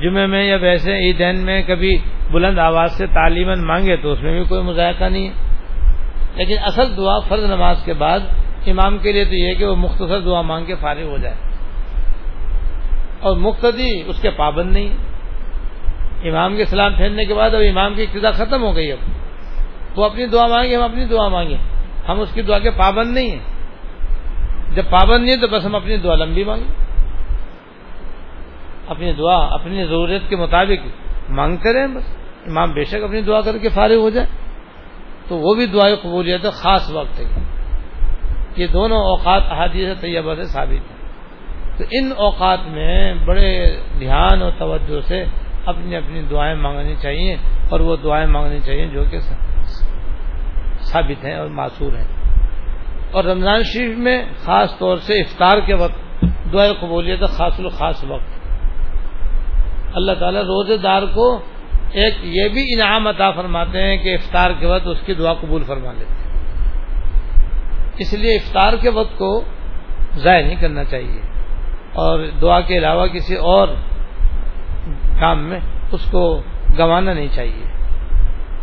جمعے 0.00 0.26
میں 0.26 0.44
یا 0.44 0.56
ویسے 0.56 0.92
عیدین 0.92 1.44
میں 1.44 1.62
کبھی 1.62 1.98
بلند 2.32 2.58
آواز 2.58 2.92
سے 2.92 3.06
تعلیمن 3.06 3.66
مانگے 3.66 3.96
تو 3.96 4.12
اس 4.12 4.22
میں 4.22 4.32
بھی 4.32 4.44
کوئی 4.48 4.62
مذائقہ 4.62 5.04
نہیں 5.04 5.28
ہے۔ 5.28 5.32
لیکن 6.34 6.56
اصل 6.62 6.96
دعا 6.96 7.18
فرض 7.18 7.44
نماز 7.44 7.82
کے 7.84 7.92
بعد 7.92 8.20
امام 8.66 8.98
کے 8.98 9.12
لیے 9.12 9.24
تو 9.24 9.34
یہ 9.34 9.54
کہ 9.54 9.66
وہ 9.66 9.76
مختصر 9.76 10.20
دعا 10.20 10.42
مانگ 10.42 10.64
کے 10.64 10.74
فارغ 10.74 11.02
ہو 11.02 11.18
جائے۔ 11.18 11.34
اور 13.20 13.36
مقتدی 13.36 14.02
اس 14.06 14.22
کے 14.22 14.30
پابند 14.30 14.72
نہیں۔ 14.72 15.07
امام 16.24 16.56
کے 16.56 16.64
سلام 16.64 16.94
پھیرنے 16.94 17.24
کے 17.24 17.34
بعد 17.34 17.50
اب 17.50 17.60
امام 17.70 17.94
کی 17.94 18.02
ابتدا 18.02 18.30
ختم 18.30 18.62
ہو 18.62 18.76
گئی 18.76 18.92
اب۔ 18.92 18.98
وہ 19.98 20.04
اپنی 20.04 20.26
دعا 20.26 20.46
مانگے 20.46 20.76
ہم 20.76 20.82
اپنی 20.82 21.04
دعا 21.04 21.28
مانگے 21.28 21.56
ہم 22.08 22.20
اس 22.20 22.32
کی 22.32 22.42
دعا 22.42 22.58
کے 22.58 22.70
پابند 22.70 23.14
نہیں 23.14 23.30
ہیں۔ 23.30 23.58
جب 24.74 24.82
پابند 24.90 25.24
نہیں 25.24 25.36
ہے 25.36 25.40
تو 25.40 25.46
بس 25.46 25.66
ہم 25.66 25.74
اپنی 25.74 25.96
دعا 25.96 26.14
لمبی 26.14 26.44
مانگیں۔ 26.44 26.84
اپنی 28.88 29.12
دعا، 29.12 29.36
اپنی 29.36 29.84
ضرورت 29.84 30.28
کے 30.28 30.36
مطابق 30.36 30.86
مانگتے 31.30 31.72
رہیں 31.72 31.86
بس۔ 31.86 32.16
امام 32.46 32.72
بے 32.72 32.84
شک 32.84 33.02
اپنی 33.04 33.20
دعا 33.20 33.40
کر 33.40 33.58
کے 33.58 33.68
فارغ 33.68 33.94
ہو 33.94 34.10
جائے 34.10 34.26
تو 35.28 35.36
وہ 35.36 35.54
بھی 35.54 35.66
دعائیں 35.66 35.96
قبولیت 35.96 36.44
ہے 36.44 36.50
خاص 36.50 36.90
وقت 36.90 37.20
ہے۔ 37.20 37.24
یہ 38.56 38.66
دونوں 38.66 38.96
اوقات 38.96 39.42
احادیث 39.50 40.00
طیبہ 40.00 40.34
سے 40.34 40.44
ثابت 40.44 40.90
ہیں۔ 40.90 41.10
تو 41.78 41.84
ان 41.90 42.12
اوقات 42.16 42.58
میں 42.66 43.14
بڑے 43.14 43.80
دھیان 43.98 44.42
اور 44.42 44.52
توجہ 44.58 45.00
سے 45.00 45.24
اپنی 45.68 45.96
اپنی 45.96 46.22
دعائیں 46.30 46.54
مانگنی 46.54 46.94
چاہیے 47.02 47.36
اور 47.70 47.80
وہ 47.80 47.96
دعائیں 47.96 48.26
مانگنی 48.26 48.60
چاہیے 48.60 48.86
جو 48.86 49.04
کہ 49.10 49.18
ثابت 50.80 51.24
ہیں 51.24 51.34
اور 51.34 51.46
معصور 51.46 51.92
ہیں۔ 51.92 52.06
اور 53.12 53.24
رمضان 53.24 53.62
شریف 53.62 53.98
میں 53.98 54.24
خاص 54.44 54.78
طور 54.78 54.96
سے 54.96 55.20
افطار 55.20 55.58
کے 55.66 55.74
وقت 55.74 56.24
دعائیں 56.52 56.72
قبولیت 56.80 57.20
خاص 57.20 57.60
الخاص 57.60 58.04
وقت۔ 58.08 58.48
اللہ 59.96 60.12
تعالیٰ 60.12 60.40
روزے 60.40 60.76
دار 60.76 61.02
کو 61.14 61.40
ایک 61.92 62.14
یہ 62.22 62.48
بھی 62.48 62.74
انعام 62.74 63.06
عطا 63.06 63.30
فرماتے 63.30 63.82
ہیں 63.82 63.96
کہ 63.96 64.14
افطار 64.14 64.50
کے 64.60 64.66
وقت 64.66 64.86
اس 64.86 64.98
کی 65.06 65.14
دعا 65.14 65.34
قبول 65.34 65.62
فرما 65.62 65.92
لیتے 65.92 66.12
ہیں۔ 66.12 66.40
اس 67.98 68.14
لیے 68.14 68.36
افطار 68.36 68.72
کے 68.80 68.88
وقت 68.88 69.18
کو 69.18 69.44
ضائع 70.16 70.46
نہیں 70.46 70.56
کرنا 70.56 70.84
چاہیے۔ 70.84 71.20
اور 71.92 72.26
دعا 72.42 72.60
کے 72.60 72.78
علاوہ 72.78 73.06
کسی 73.06 73.34
اور 73.34 73.68
کام 75.20 75.48
میں 75.48 75.60
اس 75.92 76.10
کو 76.10 76.42
گنوانا 76.78 77.12
نہیں 77.12 77.28
چاہیے۔ 77.34 77.64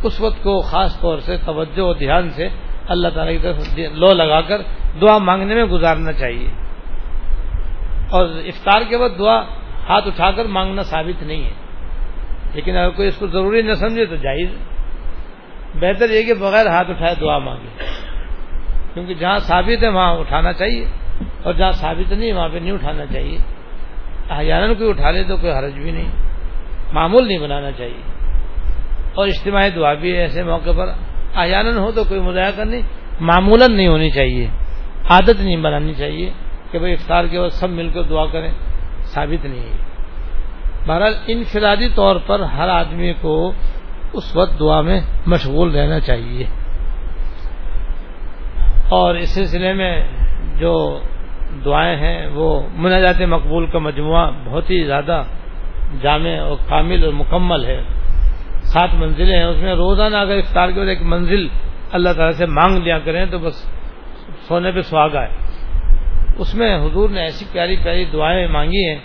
اس 0.03 0.21
وقت 0.21 0.43
کو 0.43 0.61
خاص 0.61 0.99
طور 0.99 1.17
سے 1.19 1.37
توجہ 1.45 1.81
و 1.81 1.93
دھیان 1.93 2.29
سے 2.29 2.49
اللہ 2.87 3.07
تعالیٰ 3.07 3.33
کی 3.33 3.39
طرف 3.39 3.79
لو 3.93 4.13
لگا 4.13 4.41
کر 4.41 4.61
دعا 5.01 5.17
مانگنے 5.17 5.55
میں 5.55 5.63
گزارنا 5.63 6.11
چاہیے۔ 6.11 6.47
اور 8.09 8.25
افطار 8.25 8.81
کے 8.89 8.97
وقت 8.97 9.19
دعا 9.19 9.41
ہاتھ 9.89 10.07
اٹھا 10.07 10.31
کر 10.31 10.45
مانگنا 10.45 10.81
ثابت 10.81 11.23
نہیں 11.23 11.43
ہے۔ 11.43 11.51
لیکن 12.53 12.77
اگر 12.77 12.89
کوئی 12.89 13.07
اس 13.07 13.15
کو 13.15 13.27
ضروری 13.27 13.61
نہ 13.61 13.73
سمجھے 13.73 14.05
تو 14.05 14.15
جائز۔ 14.15 14.49
بہتر 15.75 16.09
یہ 16.09 16.21
کہ 16.21 16.33
بغیر 16.33 16.67
ہاتھ 16.67 16.89
اٹھائے 16.89 17.15
دعا 17.21 17.37
مانگے۔ 17.37 17.83
کیونکہ 18.93 19.13
جہاں 19.13 19.37
ثابت 19.37 19.83
ہے 19.83 19.89
وہاں 19.89 20.15
اٹھانا 20.15 20.53
چاہیے، 20.53 20.85
اور 21.43 21.53
جہاں 21.53 21.71
ثابت 21.71 22.13
نہیں، 22.13 22.33
وہاں 22.33 22.49
پہ 22.49 22.57
نہیں 22.57 22.71
اٹھانا 22.71 23.05
چاہیے۔ 23.05 23.37
احیانا 24.29 24.73
کوئی 24.73 24.89
اٹھا 24.89 25.11
لے 25.11 25.23
تو 25.23 25.37
کوئی 25.37 25.53
حرج 25.53 25.73
بھی 25.73 25.91
نہیں۔ 25.91 26.24
معمول 26.93 27.27
نہیں 27.27 27.39
بنانا 27.39 27.71
چاہیے۔ 27.71 28.01
اور 29.15 29.27
اجتماعی 29.27 29.69
دعا 29.69 29.93
بھی 29.93 30.11
ایسے 30.11 30.43
موقع 30.43 30.69
پر 30.77 30.87
احیانا 31.35 31.79
ہو 31.79 31.91
تو 31.91 32.03
کوئی 32.03 32.19
مذاکرہ 32.19 32.65
نہیں 32.65 32.81
معمولاً 33.19 33.73
نہیں 33.73 33.87
ہونی 33.87 34.09
چاہیے۔ 34.09 34.47
عادت 35.09 35.41
نہیں 35.41 35.57
بنانی 35.57 35.93
چاہیے 35.93 36.31
کہ 36.71 36.79
بھائی 36.79 36.93
افطار 36.93 37.25
کے 37.25 37.39
وقت 37.39 37.53
سب 37.53 37.69
مل 37.69 37.89
کر 37.93 38.01
دعا 38.01 38.25
کریں، 38.25 38.51
ثابت 39.03 39.45
نہیں 39.45 39.59
ہے۔ 39.59 39.77
بہرحال 40.87 41.13
انفرادی 41.27 41.89
طور 41.95 42.15
پر 42.27 42.39
ہر 42.39 42.69
آدمی 42.69 43.13
کو 43.21 43.53
اس 44.13 44.35
وقت 44.35 44.59
دعا 44.59 44.81
میں 44.81 45.01
مشغول 45.27 45.75
رہنا 45.75 45.99
چاہیے۔ 45.99 46.45
اور 48.89 49.15
اس 49.15 49.35
سلسلے 49.35 49.73
میں 49.73 50.07
جو 50.55 50.99
دعائیں 51.65 51.97
ہیں 51.97 52.27
وہ 52.27 52.61
مناجات 52.75 53.21
مقبول 53.21 53.65
کا 53.65 53.79
مجموعہ 53.79 54.31
بہت 54.45 54.69
ہی 54.69 54.83
زیادہ 54.83 55.23
جامع 56.01 56.39
اور 56.39 56.57
کامل 56.69 57.05
اور 57.05 57.13
مکمل 57.13 57.65
ہے۔ 57.65 57.81
سات 58.61 58.89
منزلیں 58.93 59.37
ہیں۔ 59.37 59.43
اس 59.43 59.57
میں 59.57 59.73
روزانہ 59.73 60.17
اگر 60.17 60.37
افطار 60.37 60.69
کے 60.69 60.79
بعد 60.79 60.87
ایک 60.87 61.01
منزل 61.01 61.47
اللہ 61.91 62.09
تعالیٰ 62.09 62.37
سے 62.37 62.45
مانگ 62.45 62.77
لیا 62.77 62.99
کریں 62.99 63.25
تو 63.25 63.39
بس 63.39 63.55
سونے 64.47 64.71
پہ 64.71 64.81
سہاگا 64.81 65.21
ہے 65.21 65.27
اس 66.37 66.55
میں 66.55 66.77
حضور 66.77 67.09
نے 67.09 67.21
ایسی 67.21 67.45
پیاری 67.51 67.75
پیاری 67.83 68.05
دعائیں 68.13 68.47
مانگی 68.47 68.89
ہیں 68.89 68.99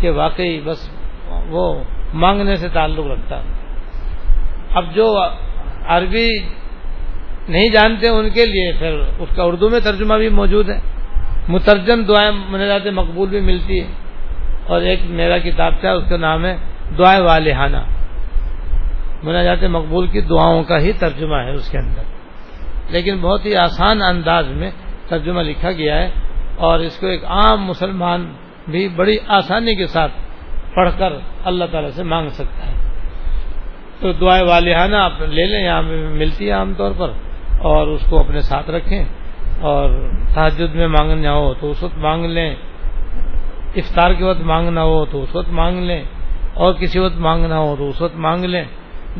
کہ 0.00 0.10
واقعی 0.10 0.60
بس 0.60 0.90
وہ 1.48 1.82
مانگنے 2.14 2.56
سے 2.56 2.68
تعلق 2.68 3.06
رکھتا۔ 3.06 3.40
اب 4.74 4.84
جو 4.94 5.18
عربی 5.86 6.28
نہیں 7.48 7.68
جانتے 7.68 8.08
ان 8.08 8.30
کے 8.30 8.46
لیے 8.46 8.72
پھر 8.78 9.00
اس 9.18 9.36
کا 9.36 9.42
اردو 9.42 9.68
میں 9.68 9.80
ترجمہ 9.80 10.14
بھی 10.14 10.28
موجود 10.28 10.68
ہے۔ 10.68 10.80
مترجم 11.48 12.04
دعائیں 12.04 12.30
مناجات 12.48 12.86
مقبول 12.86 13.28
بھی 13.28 13.40
ملتی 13.40 13.80
ہے 13.80 13.86
اور 14.66 14.82
ایک 14.82 15.00
میرا 15.04 15.38
کتاب 15.38 15.72
تھا، 15.80 15.92
اس 15.92 16.04
کا 16.08 16.16
نام 16.16 16.44
ہے 16.44 16.56
دعائیں 16.98 17.22
والہانہ۔ 17.22 17.76
مناجات 19.22 19.62
مقبول 19.62 20.06
کی 20.06 20.20
دعاؤں 20.20 20.62
کا 20.62 20.80
ہی 20.80 20.92
ترجمہ 20.92 21.36
ہے 21.36 21.50
اس 21.50 21.70
کے 21.70 21.78
اندر۔ 21.78 22.02
لیکن 22.88 23.18
بہت 23.20 23.46
ہی 23.46 23.56
آسان 23.56 24.02
انداز 24.02 24.46
میں 24.48 24.70
ترجمہ 25.08 25.40
لکھا 25.40 25.72
گیا 25.72 26.02
ہے 26.02 26.10
اور 26.56 26.78
اس 26.78 26.98
کو 26.98 27.06
ایک 27.06 27.24
عام 27.24 27.64
مسلمان 27.64 28.32
بھی 28.68 28.88
بڑی 28.88 29.16
آسانی 29.28 29.74
کے 29.74 29.86
ساتھ 29.86 30.12
پڑھ 30.74 30.90
کر 30.98 31.12
اللہ 31.44 31.64
تعالی 31.64 31.90
سے 31.90 32.02
مانگ 32.02 32.28
سکتا 32.28 32.66
ہے۔ 32.66 32.90
تو 34.00 34.12
دعائیں 34.12 34.44
والہانہ 34.44 34.96
آپ 34.96 35.12
لے 35.20 35.46
لیں، 35.46 35.64
یہاں 35.64 35.82
ملتی 36.16 36.46
ہے 36.46 36.52
عام 36.52 36.74
طور 36.74 36.92
پر 36.98 37.08
اور 37.58 37.86
اس 37.86 38.00
کو 38.10 38.20
اپنے 38.20 38.40
ساتھ 38.40 38.70
رکھیں 38.70 39.04
اور 39.60 40.10
تحجد 40.34 40.74
میں 40.74 40.88
مانگنا 40.88 41.32
ہو 41.32 41.54
تو 41.54 41.70
اس 41.70 41.82
وقت 41.82 41.98
مانگ 41.98 42.24
لیں۔ 42.24 42.54
افطار 43.76 44.10
کے 44.12 44.24
وقت 44.24 44.40
مانگنا 44.40 44.82
ہو 44.82 45.04
تو 45.04 45.22
اس 45.22 45.36
وقت 45.36 45.52
مانگ 45.52 45.78
لیں 45.78 46.04
اور 46.54 46.74
کسی 46.74 46.98
وقت 46.98 47.16
مانگنا 47.16 47.58
ہو 47.58 47.76
تو 47.78 47.88
اس 47.88 48.00
وقت 48.00 48.16
مانگ 48.16 48.44
لیں 48.44 48.64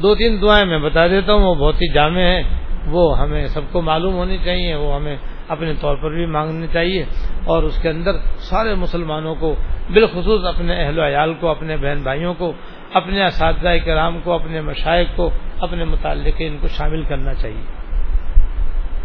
دو 0.02 0.14
تین 0.14 0.42
دعائیں 0.42 0.66
میں 0.66 0.78
بتا 0.78 1.06
دیتا 1.06 1.32
ہوں، 1.32 1.46
وہ 1.46 1.54
بہت 1.54 1.74
ہی 1.74 1.92
جامع 1.92 2.20
ہیں۔ 2.20 2.42
وہ 2.86 3.18
ہمیں 3.18 3.46
سب 3.46 3.60
کو 3.72 3.82
معلوم 3.82 4.14
ہونی 4.14 4.38
چاہیے، 4.44 4.74
وہ 4.74 4.94
ہمیں 4.94 5.16
اپنے 5.48 5.72
طور 5.80 5.96
پر 5.96 6.10
بھی 6.10 6.26
مانگنی 6.26 6.66
چاہیے 6.72 7.04
اور 7.44 7.62
اس 7.62 7.78
کے 7.82 7.88
اندر 7.88 8.12
سارے 8.38 8.74
مسلمانوں 8.74 9.34
کو 9.34 9.54
بالخصوص 9.92 10.44
اپنے 10.44 10.86
اہل 10.86 10.98
و 10.98 11.06
عیال 11.06 11.34
کو، 11.40 11.48
اپنے 11.48 11.76
بہن 11.76 12.02
بھائیوں 12.02 12.34
کو، 12.38 12.52
اپنے 12.92 13.26
اساتذہ 13.26 13.68
کرام 13.84 14.18
کو، 14.24 14.32
اپنے 14.32 14.60
مشائق 14.60 15.16
کو، 15.16 15.30
اپنے 15.60 15.84
متعلق 15.84 16.36
ان 16.38 16.56
کو 16.60 16.68
شامل 16.68 17.02
کرنا 17.02 17.34
چاہیے۔ 17.34 17.64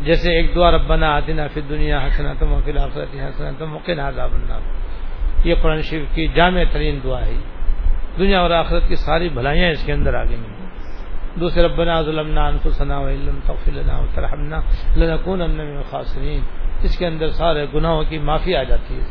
جیسے 0.01 0.31
ایک 0.35 0.55
دعا 0.55 0.71
ربنا 0.71 1.15
آدنا 1.15 1.47
فی 1.47 1.61
دنیا 1.61 2.07
حسنتم 2.07 2.53
وفی 2.53 2.71
الآخرت 2.71 3.15
حسنتم 3.15 3.75
وقنا 3.75 4.07
عذاب 4.07 4.29
النار۔ 4.33 4.59
یہ 5.43 5.55
قرآن 5.61 5.81
شریف 5.81 6.15
کی 6.15 6.27
جامع 6.27 6.63
ترین 6.71 6.99
دعا 7.03 7.25
ہے۔ 7.25 7.33
دنیا 8.19 8.39
اور 8.39 8.51
آخرت 8.51 8.87
کی 8.87 8.95
ساری 8.95 9.29
بھلائیاں 9.29 9.69
اس 9.69 9.83
کے 9.85 9.93
اندر 9.93 10.13
آ 10.13 10.23
گئی 10.23 10.35
ہیں۔ 10.35 10.69
دوسرے 11.39 11.63
ربنا 11.63 12.01
ظلمنا 12.01 12.47
انفسنا 12.47 12.99
وإن 12.99 13.39
تغفر 13.47 13.71
لنا 13.71 13.97
وترحمنا 13.97 14.59
لنكونن 14.97 15.51
من 15.51 15.77
الخاسرین۔ 15.77 16.39
اس 16.83 16.97
کے 16.97 17.07
اندر 17.07 17.27
سارے 17.27 17.65
گناہوں 17.73 18.03
کی 18.09 18.17
معافی 18.17 18.55
آ 18.55 18.63
جاتی 18.63 18.95
ہے۔ 18.95 19.05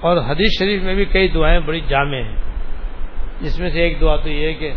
اور 0.00 0.16
حدیث 0.16 0.58
شریف 0.58 0.82
میں 0.82 0.94
بھی 0.94 1.04
کئی 1.04 1.28
دعائیں 1.28 1.60
بڑی 1.60 1.80
جامع 1.88 2.16
ہیں۔ 2.16 2.34
جس 3.40 3.60
میں 3.60 3.70
سے 3.70 3.80
ایک 3.82 4.00
دعا 4.00 4.16
تو 4.16 4.28
یہ 4.28 4.46
ہے 4.46 4.54
کہ 4.54 4.72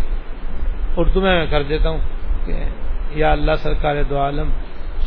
اردو 0.97 1.21
میں 1.21 1.35
میں 1.35 1.45
کر 1.45 1.63
دیتا 1.63 1.89
ہوں 1.89 1.97
کہ 2.45 2.63
یا 3.11 3.31
اللہ 3.31 3.51
سرکار 3.55 3.95
دو 4.09 4.17
عالم 4.17 4.49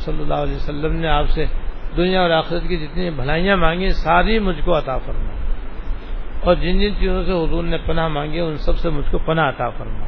صلی 0.07 0.23
اللہ 0.23 0.35
علیہ 0.35 0.57
وسلم 0.57 0.93
نے 0.97 1.09
آپ 1.09 1.29
سے 1.29 1.45
دنیا 1.97 2.23
اور 2.23 2.31
آخرت 2.31 2.63
کی 2.69 2.77
جتنی 2.77 3.11
بھلائیاں 3.11 3.57
مانگی 3.57 3.89
ساری 3.89 4.39
مجھ 4.39 4.61
کو 4.65 4.79
عطا 4.79 4.99
فرما 4.99 5.33
اور 6.41 6.55
جن 6.55 6.81
جن 6.81 6.93
چیزوں 6.99 7.25
سے 7.25 7.33
حضور 7.33 7.65
نے 7.65 7.77
پناہ 7.87 8.09
مانگی، 8.09 8.41
ان 8.41 8.57
سب 8.57 8.79
سے 8.79 8.89
مجھ 8.91 9.11
کو 9.11 9.19
پناہ 9.19 9.49
عطا 9.49 9.69
فرما 9.69 10.07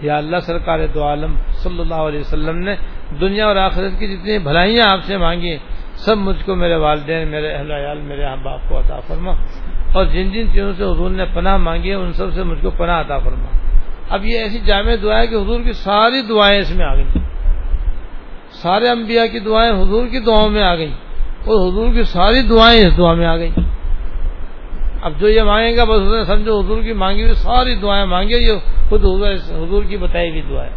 یا 0.00 0.16
اللہ، 0.16 0.36
سرکار 0.36 0.78
دو 0.94 1.04
عالم 1.04 1.34
صلی 1.48 1.80
اللہ 1.80 2.02
علیہ 2.08 2.20
وسلم 2.20 2.58
نے 2.58 2.74
دنیا 3.20 3.46
اور 3.46 3.56
آخرت 3.56 3.98
کی 3.98 4.16
جتنی 4.16 4.38
بھلائیاں 4.38 4.86
آپ 4.90 5.00
سے 5.02 5.16
مانگی، 5.16 5.56
سب 5.94 6.16
مجھ 6.16 6.44
کو 6.44 6.54
میرے 6.54 6.76
والدین، 6.76 7.28
میرے 7.28 7.52
اہل 7.52 7.70
عیال، 7.70 7.98
میرے 7.98 8.24
احباب 8.24 8.44
باپ 8.44 8.68
کو 8.68 8.78
عطا 8.78 9.00
فرما۔ 9.00 9.32
اور 9.94 10.04
جن 10.04 10.30
جن 10.30 10.52
چیزوں 10.52 10.72
سے 10.72 10.82
حضور 10.82 11.10
نے 11.10 11.24
پناہ 11.34 11.56
مانگی، 11.56 11.92
ان 11.92 12.12
سب 12.12 12.32
سے 12.32 12.42
مجھ 12.42 12.62
کو 12.62 12.70
پناہ 12.70 13.00
عطا 13.00 13.18
فرما۔ 13.18 13.48
اب 14.10 14.24
یہ 14.24 14.38
ایسی 14.38 14.60
جامع 14.60 14.92
دعا 15.02 15.20
ہے 15.20 15.26
کہ 15.26 15.34
حضور 15.34 15.60
کی 15.60 15.72
ساری 15.72 16.22
دعائیں 16.28 16.58
اس 16.58 16.76
میں 16.76 16.84
آ 16.84 16.94
گئی 16.94 17.04
سارے 18.50 18.88
انبیاء 18.88 19.26
کی 19.32 19.38
دعائیں 19.38 19.72
حضور 19.72 20.06
کی 20.06 20.18
دعاؤں 20.18 20.50
میں 20.50 20.62
آ 20.62 20.76
گئی 20.76 20.92
اور 21.44 21.68
حضور 21.68 21.92
کی 21.92 22.02
ساری 22.02 22.42
دعائیں 22.42 22.86
اس 22.86 22.96
دعا 22.96 23.14
میں 23.14 23.26
آ 23.26 23.36
گئی 23.36 23.50
اب 25.02 25.12
جو 25.18 25.28
یہ 25.28 25.42
مانگے 25.42 25.76
گا، 25.76 25.84
بس 25.84 26.00
اس 26.00 26.12
نے 26.12 26.24
سمجھو 26.24 26.60
حضور 26.60 26.82
کی 26.82 26.92
مانگی 26.92 27.22
ہوئی 27.22 27.34
ساری 27.34 27.74
دعائیں 27.74 28.04
مانگے، 28.04 28.36
یہ 28.36 28.52
خود 28.88 29.04
حضور 29.04 29.82
کی 29.84 29.96
بتائی 29.96 30.30
ہوئی 30.30 30.42
دعائیں۔ 30.42 30.72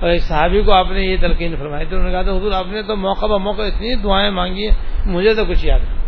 اور 0.00 0.10
ایک 0.10 0.22
صحابی 0.22 0.62
کو 0.62 0.72
آپ 0.72 0.86
نے 0.90 1.00
یہ 1.00 1.16
تلقین 1.20 1.56
فرمائی 1.56 1.86
تھی 1.86 1.96
انہوں 1.96 2.08
نے 2.08 2.14
کہا 2.14 2.22
تھا، 2.22 2.32
حضور 2.32 2.52
آپ 2.52 2.64
نے 2.68 2.82
تو 2.82 2.96
موقع 2.96 3.26
بہ 3.26 3.38
موقع 3.38 3.62
اتنی 3.62 3.94
دعائیں 3.94 4.30
مانگی 4.30 4.68
ہیں، 4.68 4.74
مجھے 5.06 5.34
تو 5.34 5.44
کچھ 5.44 5.66
یاد 5.66 5.78
نہیں۔ 5.78 6.02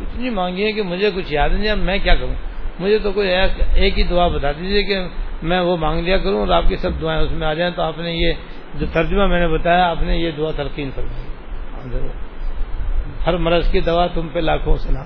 اتنی 0.00 0.30
مانگی 0.30 0.64
ہے 0.64 0.72
کہ 0.72 0.82
مجھے 0.82 1.10
کچھ 1.14 1.32
یاد 1.32 1.50
نہیں، 1.50 1.70
اب 1.70 1.78
میں 1.78 1.98
کیا 1.98 2.14
کروں؟ 2.14 2.34
مجھے 2.80 2.98
تو 2.98 3.12
کوئی 3.12 3.28
ایک 3.74 3.98
ہی 3.98 4.02
دعا 4.02 4.28
بتا 4.28 4.52
دیجیے 4.52 4.82
کہ 4.82 5.00
میں 5.42 5.60
وہ 5.60 5.76
مانگ 5.76 6.00
لیا 6.00 6.18
کروں 6.18 6.40
اور 6.40 6.48
آپ 6.48 6.64
کی 6.68 6.76
سب 6.76 6.90
دعائیں 7.00 7.22
اس 7.22 7.32
میں 7.32 7.46
آ 7.46 7.54
جائیں۔ 7.54 7.72
تو 7.76 7.82
آپ 7.82 7.98
نے 7.98 8.12
یہ 8.12 8.32
جو 8.74 8.86
ترجمہ 8.92 9.26
میں 9.26 9.40
نے 9.40 9.48
بتایا، 9.48 9.90
آپ 9.90 10.02
نے 10.02 10.16
یہ 10.16 10.30
دعا 10.30 10.50
تلقین 10.56 10.90
فرمائی۔ 10.94 11.28
ہر 13.26 13.36
مرض 13.36 13.70
کی 13.70 13.80
دوا 13.80 14.06
تم 14.06 14.28
پہ 14.32 14.38
لاکھوں 14.38 14.76
سنا 14.76 15.00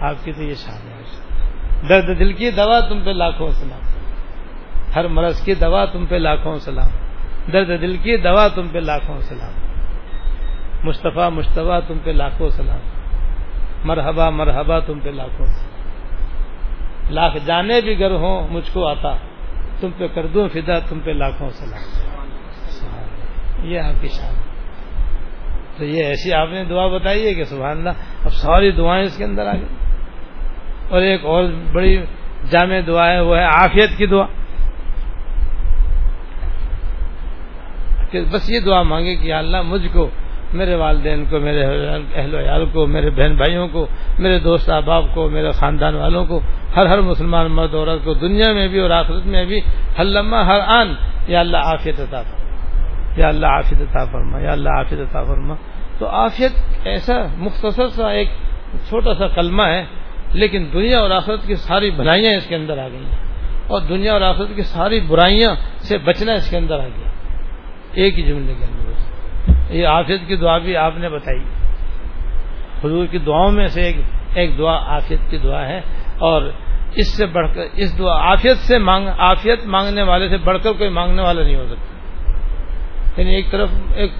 آپ 0.00 0.24
کی 0.24 0.32
تو 0.32 0.42
یہ 0.42 0.54
شان 0.54 0.88
ہے۔ 0.88 1.02
درد 1.88 2.18
دل 2.18 2.32
کی 2.32 2.50
دوا 2.50 2.80
تم 2.80 3.00
پہ 3.04 3.10
لاکھوں 3.10 3.48
سلام۔ 3.48 3.80
ہر 4.96 5.08
مرض 5.08 5.44
کی 5.44 5.54
دوا 5.54 5.84
تم 5.84 6.06
پہ 6.06 6.14
لاکھوں 6.14 6.58
سلام۔ 6.58 6.88
درد 7.52 7.80
دل 7.80 7.96
کی 7.96 8.16
دوا 8.16 8.48
تم 8.48 8.68
پہ 8.68 8.78
لاکھوں 8.78 9.20
سلام۔ 9.20 9.52
مصطفیٰ 10.88 11.30
مشتبہ 11.30 11.80
تم 11.88 11.94
پہ 12.04 12.10
لاکھوں 12.10 12.48
سلام۔ 12.48 12.78
مرحبا 13.84 14.30
مرحبا 14.30 14.78
تم 14.78 14.98
پہ 14.98 15.08
لاکھوں 15.08 15.46
سلام۔ 15.46 15.72
لاکھ 17.12 17.36
جانے 17.46 17.80
بھی 17.80 18.00
گر 18.00 18.10
ہوں، 18.10 18.48
مجھ 18.48 18.70
کو 18.72 18.88
آتا۔ 18.88 19.16
تم 19.80 19.88
پہ 19.98 20.06
کر 20.06 20.26
دوں 20.26 20.48
فدا، 20.48 20.78
تم 20.78 21.00
پہ 21.04 21.10
لاکھوں 21.10 21.50
سلام۔ 21.50 22.11
یہ 23.62 23.80
آپ 23.80 24.00
کی 24.00 24.08
شان 24.08 24.34
تو 25.76 25.84
یہ 25.84 26.04
ایسی 26.04 26.32
آپ 26.32 26.48
نے 26.50 26.64
دعا 26.64 26.86
بتائی 26.86 27.26
ہے 27.26 27.34
کہ 27.34 27.44
سبحان 27.44 27.78
اللہ، 27.78 27.90
اب 28.22 28.28
ساری 28.28 28.70
دعائیں 28.70 29.04
اس 29.04 29.16
کے 29.16 29.24
اندر 29.24 29.46
آ 29.46 29.52
گئی۔ 29.52 29.66
اور 30.88 31.00
ایک 31.00 31.24
اور 31.24 31.44
بڑی 31.72 32.02
جامع 32.50 32.76
دعا 32.86 33.10
ہے، 33.10 33.20
وہ 33.20 33.36
ہے 33.36 33.44
آفیت 33.44 33.98
کی 33.98 34.06
دعا۔ 34.06 34.26
کہ 38.10 38.20
بس 38.20 38.50
یہ 38.50 38.60
دعا 38.60 38.82
مانگے 38.82 39.16
کہ 39.16 39.32
اللہ، 39.32 39.62
مجھ 39.62 39.86
کو، 39.92 40.10
میرے 40.52 40.74
والدین 40.74 41.24
کو، 41.24 41.38
میرے 41.38 41.64
اہل 42.14 42.34
ویال 42.34 42.64
کو، 42.72 42.86
میرے 42.86 43.10
بہن 43.10 43.36
بھائیوں 43.36 43.68
کو، 43.68 43.86
میرے 44.18 44.38
دوست 44.38 44.70
احباب 44.70 45.04
کو، 45.14 45.28
میرے 45.28 45.50
خاندان 45.50 45.94
والوں 45.94 46.26
کو، 46.26 46.40
ہر 46.76 46.86
ہر 46.86 47.00
مسلمان، 47.00 47.46
مرد، 47.46 47.74
عورت 47.74 48.04
کو، 48.04 48.14
دنیا 48.14 48.52
میں 48.52 48.68
بھی 48.68 48.78
اور 48.78 48.90
آخرت 48.90 49.26
میں 49.26 49.44
بھی، 49.44 49.60
ہر 49.98 50.04
لمحہ، 50.04 50.44
ہر 50.44 50.60
آن، 50.60 50.94
یا 51.28 51.40
اللہ 51.40 51.56
عافیت 51.56 52.00
عطا 52.00 52.22
فرما 52.22 52.41
یا 53.16 53.28
اللہ 53.28 53.46
عافیت 53.46 53.80
عطا 53.80 54.04
فرما، 54.04 54.40
یا 54.40 54.52
اللہ 54.52 54.68
عافیت 54.68 55.00
عطا 55.00 55.22
فرما۔ 55.22 55.54
تو 55.98 56.08
عافیت 56.08 56.52
ایسا 56.84 57.14
مختصر 57.36 57.88
سا 57.88 58.10
ایک 58.10 58.28
چھوٹا 58.88 59.14
سا 59.14 59.26
کلمہ 59.26 59.62
ہے، 59.62 59.84
لیکن 60.32 60.66
دنیا 60.72 61.00
اور 61.00 61.10
آخرت 61.10 61.46
کی 61.46 61.54
ساری 61.54 61.90
بھلائیاں 61.90 62.32
اس 62.32 62.46
کے 62.46 62.54
اندر 62.54 62.78
آ 62.78 62.88
گئی 62.88 63.04
ہیں 63.04 63.32
اور 63.66 63.80
دنیا 63.80 64.12
اور 64.12 64.20
آخرت 64.20 64.48
کی 64.56 64.62
ساری 64.62 65.00
برائیاں 65.00 65.54
سے 65.78 65.98
بچنا 65.98 66.32
اس 66.32 66.50
کے 66.50 66.56
اندر 66.56 66.74
آ 66.74 66.86
گیا۔ 66.86 67.08
ایک 67.92 68.18
ہی 68.18 68.22
جملے 68.22 68.54
کے 68.58 68.64
اندر۔ 68.64 68.82
یہ 69.74 69.86
آفیت 69.86 70.20
کی 70.28 70.36
دعا 70.36 70.58
بھی 70.58 70.76
آپ 70.76 70.92
نے 70.96 71.08
بتائی۔ 71.08 71.40
حضور 72.84 73.06
کی 73.06 73.18
دعاؤں 73.18 73.52
میں 73.52 73.68
سے 73.68 73.82
ایک 73.82 73.96
ایک 74.34 74.58
دعا 74.58 74.94
آفیت 74.96 75.30
کی 75.30 75.38
دعا 75.38 75.66
ہے۔ 75.68 75.80
اور 76.18 76.42
اس 76.94 77.16
سے 77.16 77.26
بڑھ 77.26 77.54
کر، 77.54 77.62
اس 77.72 77.98
دعا 77.98 78.32
آفیت 78.32 78.56
سے 78.56 78.78
مانگ 78.78 79.08
آفیت 79.18 79.66
مانگنے 79.66 80.02
والے 80.02 80.28
سے 80.28 80.36
بڑھ 80.36 80.58
کر 80.62 80.72
کوئی 80.72 80.90
مانگنے 80.90 81.22
والا 81.22 81.42
نہیں 81.42 81.56
ہو 81.56 81.66
سکتا۔ 81.66 81.91
یعنی 83.16 83.34
ایک 83.34 83.50
طرف 83.50 83.68
ایک 83.94 84.10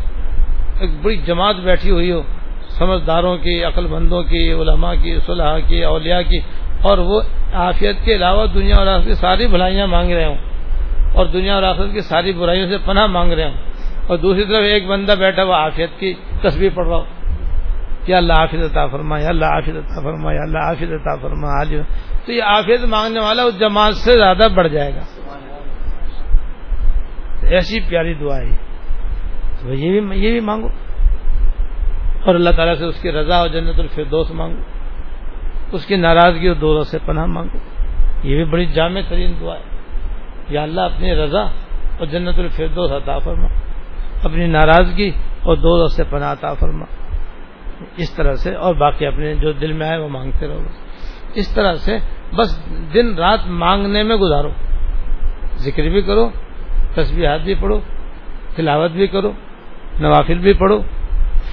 ایک 0.81 0.91
بڑی 1.03 1.17
جماعت 1.17 1.57
بیٹھی 1.57 1.91
ہوئی 1.91 2.13
ہو، 2.13 2.23
سمجھداروں 2.69 3.37
کی 3.37 3.65
عقل 3.65 3.87
مندوں 3.87 4.23
کی، 4.23 4.53
علماء 4.53 4.95
کی 5.03 5.19
صلاح 5.27 5.59
کی، 5.59 5.85
اولیاء 5.85 6.21
کی، 6.29 6.41
اور 6.83 6.99
وہ 6.99 7.21
آفیت 7.53 7.97
کے 8.05 8.15
علاوہ 8.15 8.47
دنیا 8.47 8.77
اور 8.77 8.87
آخرت 8.87 9.07
کی 9.07 9.15
ساری 9.15 9.47
بھلائیاں 9.47 9.87
مانگ 9.87 10.13
رہے 10.13 10.25
ہوں، 10.25 10.37
اور 11.15 11.27
دنیا 11.27 11.55
اور 11.55 11.63
آخرت 11.63 11.93
کی 11.93 12.01
ساری 12.01 12.33
برائیوں 12.33 12.69
سے 12.69 12.77
پناہ 12.85 13.07
مانگ 13.07 13.33
رہے 13.33 13.45
ہوں۔ 13.45 13.57
اور 14.07 14.17
دوسری 14.17 14.45
طرف 14.45 14.65
ایک 14.65 14.87
بندہ 14.87 15.15
بیٹھا 15.19 15.43
ہوا 15.43 15.57
آفیت 15.57 15.91
کی 15.99 16.15
تصویر 16.43 16.71
پڑھ 16.75 16.89
رہا 16.89 16.97
ہو۔ 16.97 17.05
کہ 18.05 18.15
اللہ 18.15 18.33
آفیت 18.33 18.65
عطا 18.65 18.87
فرما، 18.87 19.19
یا 19.19 19.29
اللہ 19.29 19.45
آفیت 19.45 19.77
عطا 19.77 20.01
فرما، 20.03 20.33
یا 20.33 20.41
اللہ 20.43 20.59
آفیت 20.59 20.89
عطا 20.93 21.17
فرما 21.17 21.61
آج 21.61 21.75
تو 22.27 22.33
یہ 22.33 22.43
آفیت 22.43 22.85
مانگنے 22.85 23.21
والا 23.21 23.43
اس 23.43 23.59
جماعت 23.59 23.95
سے 23.95 24.13
زیادہ 24.13 24.47
بڑھ 24.55 24.69
جائے 24.69 24.95
گا۔ 24.95 25.01
ایسی 27.43 27.81
پیاری 27.81 28.15
دعا 28.15 28.37
ہے۔ 28.37 28.72
یہ 29.69 30.01
بھی 30.01 30.19
یہ 30.19 30.31
بھی 30.31 30.41
مانگو۔ 30.41 30.69
اور 32.25 32.35
اللہ 32.35 32.51
تعالیٰ 32.51 32.75
سے 32.75 32.85
اس 32.85 33.03
کی 33.03 33.13
رضا 33.13 33.37
اور 33.37 33.49
جنت 33.49 33.81
الفردوس 33.81 34.31
مانگو۔ 34.31 34.63
اس 35.73 35.87
کی 35.87 35.97
ناراضگی 35.97 36.47
اور 36.47 36.57
دوروں 36.57 36.83
سے 36.83 36.99
پناہ 37.07 37.27
مانگو۔ 37.27 37.59
یہ 38.23 38.37
بھی 38.37 38.45
بڑی 38.45 38.67
جامع 38.67 39.01
ترین 39.09 39.33
دعا 39.41 39.55
ہے۔ 39.55 39.63
یا 40.49 40.63
اللہ 40.63 40.81
اپنی 40.81 41.15
رضا 41.15 41.43
اور 41.99 42.07
جنت 42.07 42.39
الفردوس 42.39 42.93
عطا 42.93 43.19
فرما۔ 43.19 43.47
اپنی 44.23 44.47
ناراضگی 44.47 45.11
اور 45.43 45.57
دوروں 45.57 45.87
سے 45.87 46.05
پناہ 46.11 46.33
عطا 46.33 46.55
فرما۔ 46.55 46.85
اس 47.97 48.15
طرح 48.15 48.35
سے 48.35 48.55
اور 48.55 48.75
باقی 48.75 49.07
اپنے 49.07 49.35
جو 49.35 49.53
دل 49.53 49.73
میں 49.73 49.89
آئے 49.89 49.99
وہ 49.99 50.09
مانگتے 50.09 50.49
رہو۔ 50.49 50.63
اس 51.35 51.55
طرح 51.55 51.75
سے 51.75 51.99
بس 52.37 52.69
دن 52.95 53.15
رات 53.15 53.39
مانگنے 53.47 54.03
میں 54.03 54.17
گزارو۔ 54.17 54.51
ذکر 55.57 55.83
بھی 55.83 56.03
کرو 56.03 56.31
تصویرات 56.95 57.41
بھی 57.41 57.55
پڑھو، 57.55 57.81
تلاوت 58.57 58.91
بھی 58.91 59.07
کرو۔ 59.07 59.33
نوافل 60.03 60.39
بھی 60.39 60.53
پڑھو، 60.53 60.83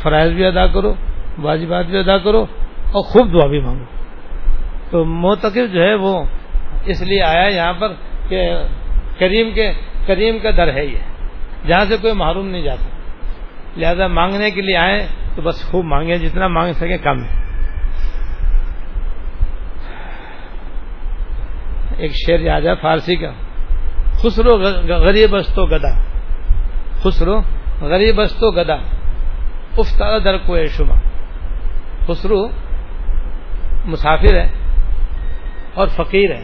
فرائض 0.02 0.32
بھی 0.32 0.46
ادا 0.46 0.68
کرو، 0.68 0.94
واجبات 1.38 1.86
بھی 1.86 1.98
ادا 1.98 2.18
کرو 2.18 2.46
اور 2.92 3.04
خوب 3.04 3.34
دعا 3.34 3.48
بھی 3.48 3.60
مانگو۔ 3.60 3.84
تو 4.90 5.06
موتقب 5.06 5.74
جو 5.74 5.84
ہے 5.84 5.96
وہ 5.96 6.24
اس 6.86 7.02
لیے 7.02 7.24
آیا 7.24 7.48
یہاں 7.48 7.74
پر 7.74 7.94
کہ 8.30 8.52
کریم 9.20 9.52
کے، 9.54 9.74
کریم 10.08 10.40
کا 10.40 10.52
در 10.52 10.74
ہے 10.74 10.86
یہ، 10.86 10.98
جہاں 11.68 11.86
سے 11.86 11.98
کوئی 12.02 12.14
محروم 12.14 12.48
نہیں 12.48 12.62
جاتا۔ 12.62 12.86
لہذا 13.78 14.08
مانگنے 14.08 14.52
کے 14.52 14.62
لیے 14.62 14.78
آئے 14.78 15.08
تو 15.36 15.42
بس 15.42 15.72
خوب 15.72 15.86
مانگے 15.86 16.18
جتنا 16.18 16.48
مانگ 16.48 16.74
سکے 16.74 16.98
کم 16.98 17.24
ہے۔ 17.24 17.40
ایک 21.98 22.12
شعر 22.28 22.40
یاد 22.40 22.62
ہے، 22.62 22.76
فارسی 22.76 23.16
کا۔ 23.16 23.32
خسرو 24.14 24.58
غریب 24.88 25.36
استو 25.36 25.66
گدا۔ 25.66 26.02
خسرو 27.00 27.42
غریب 27.82 28.22
استو 28.22 28.52
گدا۔ 28.52 28.76
افتا 29.78 30.18
در 30.18 30.38
کو 30.38 30.68
شما۔ 30.68 30.96
خسرو 32.08 32.48
مسافر 33.86 34.34
ہے 34.34 34.50
اور 35.74 35.88
فقیر 35.88 36.32
ہے۔ 36.32 36.44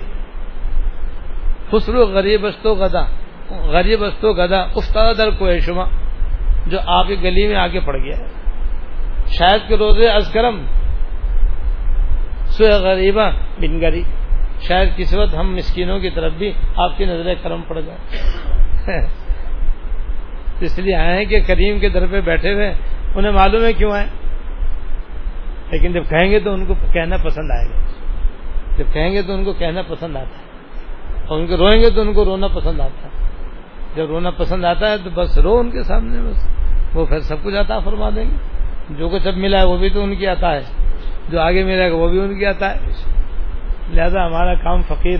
خسرو 1.71 2.05
غریب 2.05 2.45
استو 2.45 2.75
گدا۔ 2.75 3.05
غریب 3.49 4.03
استو 4.03 4.33
گدا۔ 4.33 4.61
افتا 4.61 5.13
در 5.13 5.29
کو 5.31 5.59
شما۔ 5.59 5.85
جو 6.67 6.77
آپ 6.85 7.07
کی 7.07 7.15
گلی 7.21 7.47
میں 7.47 7.55
آگے 7.55 7.79
پڑ 7.79 7.97
گیا۔ 7.97 8.17
ہے 8.17 8.27
شاید 9.27 9.61
کے 9.67 9.77
روزے 9.77 10.07
از 10.07 10.31
کرم۔ 10.33 10.65
سو 12.45 12.63
غریبہ 12.63 13.29
بن 13.59 13.81
گری۔ 13.81 14.03
شاید 14.61 14.97
کس 14.97 15.15
وقت 15.15 15.35
ہم 15.35 15.55
مسکینوں 15.55 15.99
کی 15.99 16.09
طرف 16.09 16.31
بھی 16.33 16.51
آپ 16.75 16.97
کی 16.97 17.05
نظر 17.05 17.33
کرم 17.43 17.61
پڑ 17.67 17.79
جائے۔ 17.79 18.21
اس 20.59 20.79
لیے 20.79 20.95
آئے 20.95 21.17
ہیں 21.17 21.25
کہ 21.25 21.39
کریم 21.47 21.79
کے 21.79 21.89
در 21.89 22.05
پہ 22.11 22.21
بیٹھے 22.21 22.53
ہوئے 22.53 22.73
انہیں 23.15 23.31
معلوم 23.31 23.65
ہے 23.65 23.73
کیوں 23.73 23.91
آئے؟ 23.91 24.05
لیکن 25.71 25.91
جب 25.91 26.03
کہیں 26.09 26.31
گے 26.31 26.39
تو 26.39 26.53
ان 26.53 26.65
کو 26.65 26.73
کہنا 26.93 27.15
پسند 27.23 27.51
آئے 27.51 27.65
گا۔ 27.69 27.85
جب 28.77 28.93
کہیں 28.93 29.13
گے 29.13 29.21
تو 29.21 29.33
ان 29.33 29.43
کو 29.43 29.53
کہنا 29.53 29.81
پسند 29.87 30.15
آتا 30.15 30.37
ہے۔ 30.37 30.45
اور 31.27 31.39
ان 31.39 31.47
کو 31.47 31.57
روئیں 31.57 31.81
گے 31.81 31.89
تو 31.89 32.01
ان 32.01 32.13
کو 32.13 32.25
رونا 32.25 32.47
پسند 32.47 32.79
آتا 32.79 33.07
ہے۔ 33.07 33.27
جب 33.95 34.05
رونا 34.05 34.29
پسند 34.29 34.65
آتا 34.65 34.91
ہے 34.91 34.97
تو 34.97 35.09
بس 35.13 35.37
رو 35.37 35.59
ان 35.59 35.71
کے 35.71 35.83
سامنے 35.83 36.21
بس۔ 36.21 36.47
وہ 36.93 37.05
پھر 37.05 37.19
سب 37.19 37.35
کچھ 37.43 37.55
آتا 37.55 37.79
فرما 37.79 38.09
دیں 38.09 38.25
گے۔ 38.25 38.35
جو 38.89 39.09
کچھ 39.09 39.27
اب 39.27 39.37
ملا 39.37 39.59
ہے 39.59 39.65
وہ 39.65 39.77
بھی 39.77 39.89
تو 39.89 40.03
ان 40.03 40.15
کی 40.15 40.27
آتا 40.27 40.55
ہے۔ 40.55 40.61
جو 41.29 41.41
آگے 41.41 41.63
ملے 41.63 41.91
گا 41.91 41.95
وہ 41.95 42.07
بھی 42.07 42.19
ان 42.19 42.39
کی 42.39 42.45
آتا 42.45 42.75
ہے۔ 42.75 42.79
لہذا 43.93 44.25
ہمارا 44.25 44.53
کام 44.53 44.81
فقیر 44.81 45.19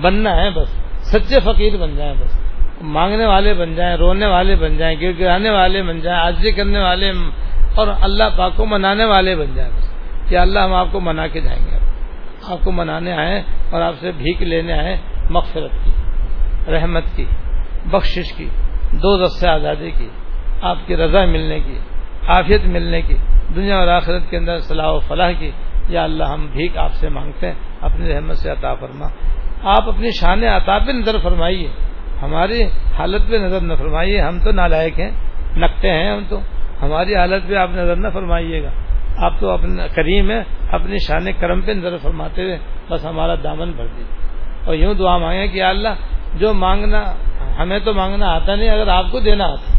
بننا 0.00 0.36
ہے 0.36 0.50
بس۔ 0.50 0.68
سچے 1.02 1.40
فقیر 1.40 1.76
بن 1.76 1.96
جائیں 1.96 2.14
بس۔ 2.20 2.47
مانگنے 2.80 3.26
والے 3.26 3.54
بن 3.54 3.74
جائیں، 3.74 3.96
رونے 3.96 4.26
والے 4.26 4.56
بن 4.56 4.76
جائیں 4.76 5.00
گر 5.00 5.12
گرانے 5.18 5.50
والے 5.50 5.82
بن 5.82 6.00
جائیں 6.00 6.20
آجی 6.20 6.52
کرنے 6.52 6.78
والے 6.78 7.12
اور 7.76 7.88
اللہ 8.00 8.24
پاک 8.38 8.56
کو 8.56 8.66
منانے 8.66 9.04
والے 9.04 9.34
بن 9.34 9.54
جائیں 9.54 9.70
بس۔ 9.76 9.94
کہ 10.28 10.38
اللہ 10.38 10.58
ہم 10.58 10.74
آپ 10.74 10.86
کو 10.92 11.00
منا 11.00 11.26
کے 11.26 11.40
جائیں 11.40 11.66
گے۔ 11.66 11.78
آپ 12.48 12.58
کو 12.64 12.72
منانے 12.72 13.12
آئے 13.12 13.42
اور 13.70 13.82
آپ 13.82 13.94
سے 14.00 14.12
بھیک 14.12 14.42
لینے 14.42 14.72
آئے 14.72 14.96
مغفرت 15.30 15.84
کی، 15.84 15.90
رحمت 16.72 17.02
کی، 17.16 17.24
بخشش 17.86 18.32
کی، 18.36 18.48
دو 18.92 19.24
سے 19.24 19.48
آزادی 19.48 19.90
کی، 19.90 20.08
آپ 20.62 20.76
کی 20.86 20.96
رضا 20.96 21.24
ملنے 21.24 21.60
کی، 21.60 21.78
عافیت 22.28 22.64
ملنے 22.64 23.02
کی، 23.02 23.16
دنیا 23.56 23.78
اور 23.78 23.88
آخرت 23.88 24.30
کے 24.30 24.36
اندر 24.36 24.58
صلاح 24.58 24.88
و 24.88 24.98
فلاح 24.98 25.32
کی۔ 25.32 25.50
یا 25.88 26.04
اللہ 26.04 26.24
ہم 26.24 26.46
بھیک 26.52 26.78
آپ 26.78 26.92
سے 26.92 27.08
مانگتے 27.08 27.46
ہیں، 27.46 27.54
اپنی 27.80 28.12
رحمت 28.12 28.36
سے 28.36 28.50
عطا 28.50 28.74
فرما۔ 28.74 29.06
آپ 29.62 29.88
اپنی 29.88 30.10
شان 30.10 30.44
عطا 30.44 30.78
پہ 30.78 30.90
نظر 30.90 31.18
فرمائیے۔ 31.22 31.70
ہماری 32.22 32.62
حالت 32.98 33.30
پہ 33.30 33.36
نظر 33.36 33.60
نہ 33.60 33.74
فرمائیے، 33.74 34.20
ہم 34.20 34.38
تو 34.44 34.52
نالائق 34.52 35.00
ہیں 35.00 35.10
نقطے 35.56 35.90
ہیں 35.90 36.10
ہم 36.10 36.22
تو۔ 36.28 36.40
ہماری 36.82 37.14
حالت 37.14 37.48
پہ 37.48 37.54
آپ 37.54 37.68
نظر 37.70 37.96
نہ 37.96 38.08
فرمائیے 38.08 38.62
گا۔ 38.62 38.70
آپ 39.18 39.32
تو 39.40 39.50
اپنا 39.50 39.86
کریم 39.86 40.30
ہے 40.30 40.42
اپنی 40.70 40.98
شان 40.98 41.26
کرم 41.40 41.60
پہ 41.60 41.72
نظر 41.72 41.96
فرماتے 41.96 42.42
ہوئے 42.42 42.58
بس 42.90 43.06
ہمارا 43.06 43.34
دامن 43.44 43.70
بھر 43.70 43.86
دیجیے 43.86 44.28
اور 44.66 44.74
یوں 44.74 44.94
دعا 44.94 45.18
مانگے 45.18 45.48
کہ 45.48 45.62
اللہ، 45.62 45.88
جو 46.34 46.54
مانگنا، 46.54 47.04
ہمیں 47.58 47.78
تو 47.78 47.94
مانگنا 47.94 48.26
آتا 48.26 48.54
نہیں، 48.54 48.70
اگر 48.70 48.88
آپ 48.88 49.04
کو 49.10 49.20
دینا 49.20 49.44
آتا۔ 49.44 49.78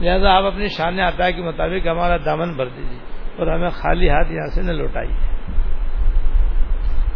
لہذا 0.00 0.30
آپ 0.30 0.44
اپنی 0.44 0.68
شان 0.68 1.00
عطا 1.00 1.30
کے 1.30 1.42
مطابق 1.42 1.86
ہمارا 1.86 2.16
دامن 2.16 2.52
بھر 2.54 2.66
دیجیے 2.66 2.98
اور 3.38 3.46
ہمیں 3.46 3.70
خالی 3.70 4.08
ہاتھ 4.08 4.32
یہاں 4.32 4.54
سے 4.54 4.62
نہ 4.62 4.72
لوٹائیے۔ 4.72 5.14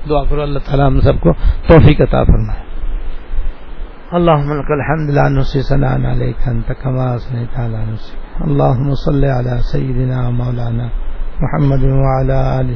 دعا 0.09 0.23
کرو، 0.25 0.43
اللہ 0.43 0.59
تعالیٰ 0.59 0.87
ہم 0.87 1.01
سب 1.01 1.21
کو 1.21 1.33
توفیق 1.67 2.01
عطا 2.01 2.23
فرمائے۔ 2.23 2.74
اللهم 4.13 4.53
لك 4.61 4.71
الحمد 4.71 5.09
لا 5.17 5.29
نحصي 5.29 5.61
ثناء 5.63 5.97
عليك 6.13 6.37
أنت 6.49 6.73
كما 6.73 7.17
أثنيت 7.17 7.57
على 7.57 7.79
نفسك. 7.93 8.17
اللهم 8.45 8.95
صل 8.95 9.25
على 9.25 9.55
سيدنا 9.73 10.31
مولانا 10.31 10.87
محمد 11.43 11.85
وعلى 11.85 12.61
آل 12.61 12.69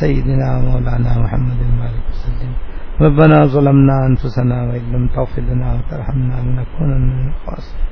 سيدنا 0.00 0.48
مولانا 0.60 1.10
محمد 1.24 1.60
وعلى 1.78 1.98
وسلم. 2.10 2.52
ربنا 3.00 3.38
ظلمنا 3.54 3.96
أنفسنا 4.06 4.56
وإن 4.68 4.84
لم 4.92 5.04
تغفر 5.16 5.42
لنا 5.42 5.68
وترحمنا 5.74 6.36
لنكونن 6.44 7.02
من 7.16 7.28
الخاسرين. 7.32 7.86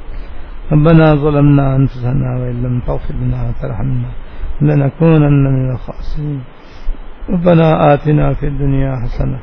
ربنا 0.73 1.07
ظلمنا 1.25 1.77
أنفسنا 1.77 2.29
وإن 2.41 2.57
لم 2.63 2.81
تغفر 2.81 3.15
لنا 3.15 3.39
وترحمنا 3.49 4.11
لنكونن 4.61 5.45
من 5.57 5.71
الخاسرين. 5.75 6.41
ربنا 7.31 7.95
آتنا 7.95 8.35
في 8.35 8.47
الدنيا 8.53 8.93
حسنة 9.03 9.39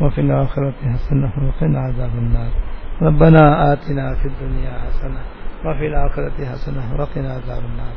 وفي 0.00 0.20
الآخرة 0.20 0.74
حسنة 0.94 1.32
وقنا 1.46 1.78
عذاب 1.80 2.14
النار. 2.24 2.52
ربنا 3.02 3.72
آتنا 3.72 4.14
في 4.14 4.28
الدنيا 4.28 4.78
حسنة 4.78 5.20
وفي 5.64 5.86
الآخرة 5.86 6.44
حسنة 6.52 6.82
وقنا 6.98 7.30
عذاب 7.32 7.62
النار. 7.64 7.94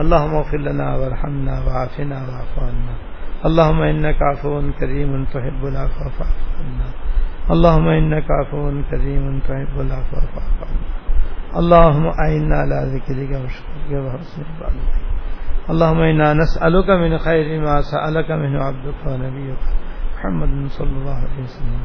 اللهم 0.00 0.34
اغفر 0.34 0.58
لنا 0.58 0.96
وارحمنا 0.96 1.54
وعافنا 1.64 2.16
واعف 2.28 2.58
عنا. 2.58 2.94
اللهم 3.44 3.82
إنك 3.82 4.16
عفو 4.22 4.62
كريم 4.80 5.24
تحب 5.24 5.60
العفو 5.64 6.10
فاعف 6.18 6.40
عنا. 6.58 6.88
اللهم 7.50 7.88
إنك 7.88 8.26
عفو 8.30 8.82
كريم 8.90 9.38
تحب 9.48 9.74
العفو 9.80 10.16
فاعف 10.34 10.58
عنا. 10.68 10.88
اللهم 11.60 12.06
أعنا 12.06 12.56
على 12.56 12.78
ذكرك 12.94 13.30
وشكرك 13.44 13.90
وحسن 14.04 14.42
عبادتك. 14.42 15.04
اللهم 15.70 16.00
إنا 16.00 16.34
نسألك 16.34 16.88
من 16.90 17.18
خير 17.18 17.60
ما 17.60 17.80
سألك 17.80 18.30
منه 18.30 18.58
عبدك 18.64 18.98
ونبيك 19.06 19.62
محمد 20.14 20.68
صلى 20.68 20.94
الله 21.00 21.16
عليه 21.24 21.42
وسلم. 21.44 21.82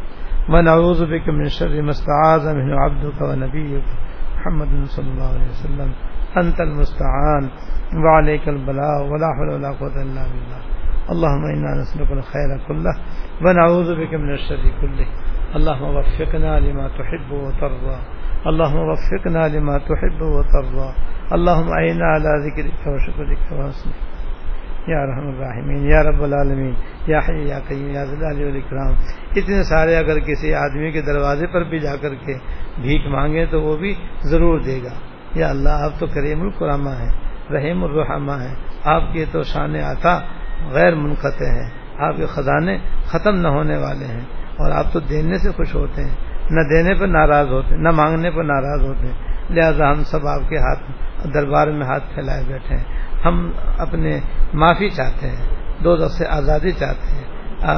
ونعوذ 0.50 1.06
بك 1.06 1.30
من 1.30 1.50
شر 1.50 1.82
ما 1.82 1.90
استعاذ 1.90 2.54
منه 2.54 2.80
عبدك 2.80 3.22
ونبيك 3.22 3.84
محمد 4.36 4.86
صلى 4.86 5.08
الله 5.08 5.28
عليه 5.28 5.50
وسلم. 5.50 5.92
أنت 6.38 6.62
المستعان. 6.62 7.50
وعليك 8.06 8.50
البلاء. 8.50 9.08
ولا 9.08 9.28
حول 9.38 9.54
ولا 9.54 9.68
قوة 9.68 10.02
إلا 10.02 10.24
بالله. 10.24 10.62
اللهم 11.12 11.46
إنا 11.46 11.82
نسألك 11.82 12.12
الخير 12.12 12.60
كله. 12.68 12.96
ونعوذ 13.42 13.96
بك 13.96 14.14
من 14.14 14.34
الشر 14.34 14.72
كله. 14.82 15.08
اللهم 15.56 15.96
وفقنا 15.96 16.60
لما 16.60 16.88
تحب 16.88 17.32
وترضى. 17.32 17.98
اللهم 18.48 18.80
وفقنا 18.80 19.48
لما 19.48 19.78
تحب 19.78 20.22
وترضى. 20.22 20.94
اللهم 21.34 21.70
أعنا 21.70 22.06
على 22.06 22.30
ذكرك 22.46 22.88
وشكرك 22.88 23.60
وحسن 23.60 23.90
یا 24.88 25.06
رحم 25.06 25.28
الرحمین، 25.28 25.86
یا 25.90 26.04
رب 26.04 26.24
العالمین، 26.24 26.74
یا 27.08 27.20
حی، 27.30 27.48
یا 27.48 27.60
قیم، 27.68 27.90
یا 27.90 28.06
ذلال 28.06 28.44
والاکرام۔ 28.44 28.94
اتنے 29.36 29.64
سارے 29.64 29.96
اگر 29.96 30.20
کسی 30.20 30.54
آدمی 30.54 30.92
کے 30.92 31.02
دروازے 31.02 31.48
پر 31.48 31.64
بھی 31.64 31.80
جا 31.80 31.96
کر 31.96 32.16
کے 32.16 32.34
بھیک 32.82 33.08
مانگے 33.08 33.46
تو 33.46 33.62
وہ 33.62 33.78
بھی 33.78 33.96
ضرور 34.24 34.60
دے 34.60 34.80
گا۔ 34.84 34.94
یا 35.36 35.50
اللہ، 35.50 35.70
آپ 35.70 36.00
تو 36.00 36.06
کریم 36.08 36.42
القرامہ 36.42 36.90
ہیں، 36.90 37.12
رحیم 37.52 37.84
الرحمہ 37.84 38.32
ہیں۔ 38.32 38.56
آپ 38.84 39.04
کے 39.14 39.26
تو 39.32 39.44
شان 39.44 39.76
آتا 39.76 40.20
غیر 40.72 40.96
منقطع 40.96 41.46
ہیں۔ 41.46 41.70
آپ 41.98 42.18
کے 42.18 42.26
خزانے 42.26 42.78
ختم 43.06 43.36
نہ 43.36 43.48
ہونے 43.48 43.78
والے 43.78 44.06
ہیں 44.06 44.22
اور 44.56 44.72
آپ 44.72 44.94
تو 44.94 45.00
دینے 45.00 45.38
سے 45.38 45.52
خوش 45.52 45.76
ہوتے 45.76 46.04
ہیں۔ 46.04 46.16
نہ 46.50 46.60
دینے 46.70 46.94
پر 46.94 47.08
ناراض 47.08 47.48
ہوتے، 47.48 47.76
نہ 47.76 47.90
مانگنے 47.90 48.32
پر 48.32 48.44
ناراض 48.44 48.84
ہوتے۔ 48.84 49.08
ہیں 49.08 49.33
لہذا 49.50 49.92
ہم 49.92 50.04
سب 50.04 50.28
آپ 50.28 50.50
کے 50.50 50.58
ہاتھ 50.58 50.80
دربار 51.34 51.68
میں 51.68 51.86
ہاتھ 51.86 52.04
پھیلائے 52.14 52.44
بیٹھے 52.48 52.76
ہیں۔ 52.76 52.84
ہم 53.26 53.52
اپنے 53.78 54.20
معافی 54.54 54.90
چاہتے 54.90 55.28
ہیں 55.28 55.48
دو 55.84 55.96
دس 55.96 56.18
سے 56.18 56.28
آزادی 56.28 56.72
چاہتے 56.72 57.08
ہیں۔ 57.08 57.24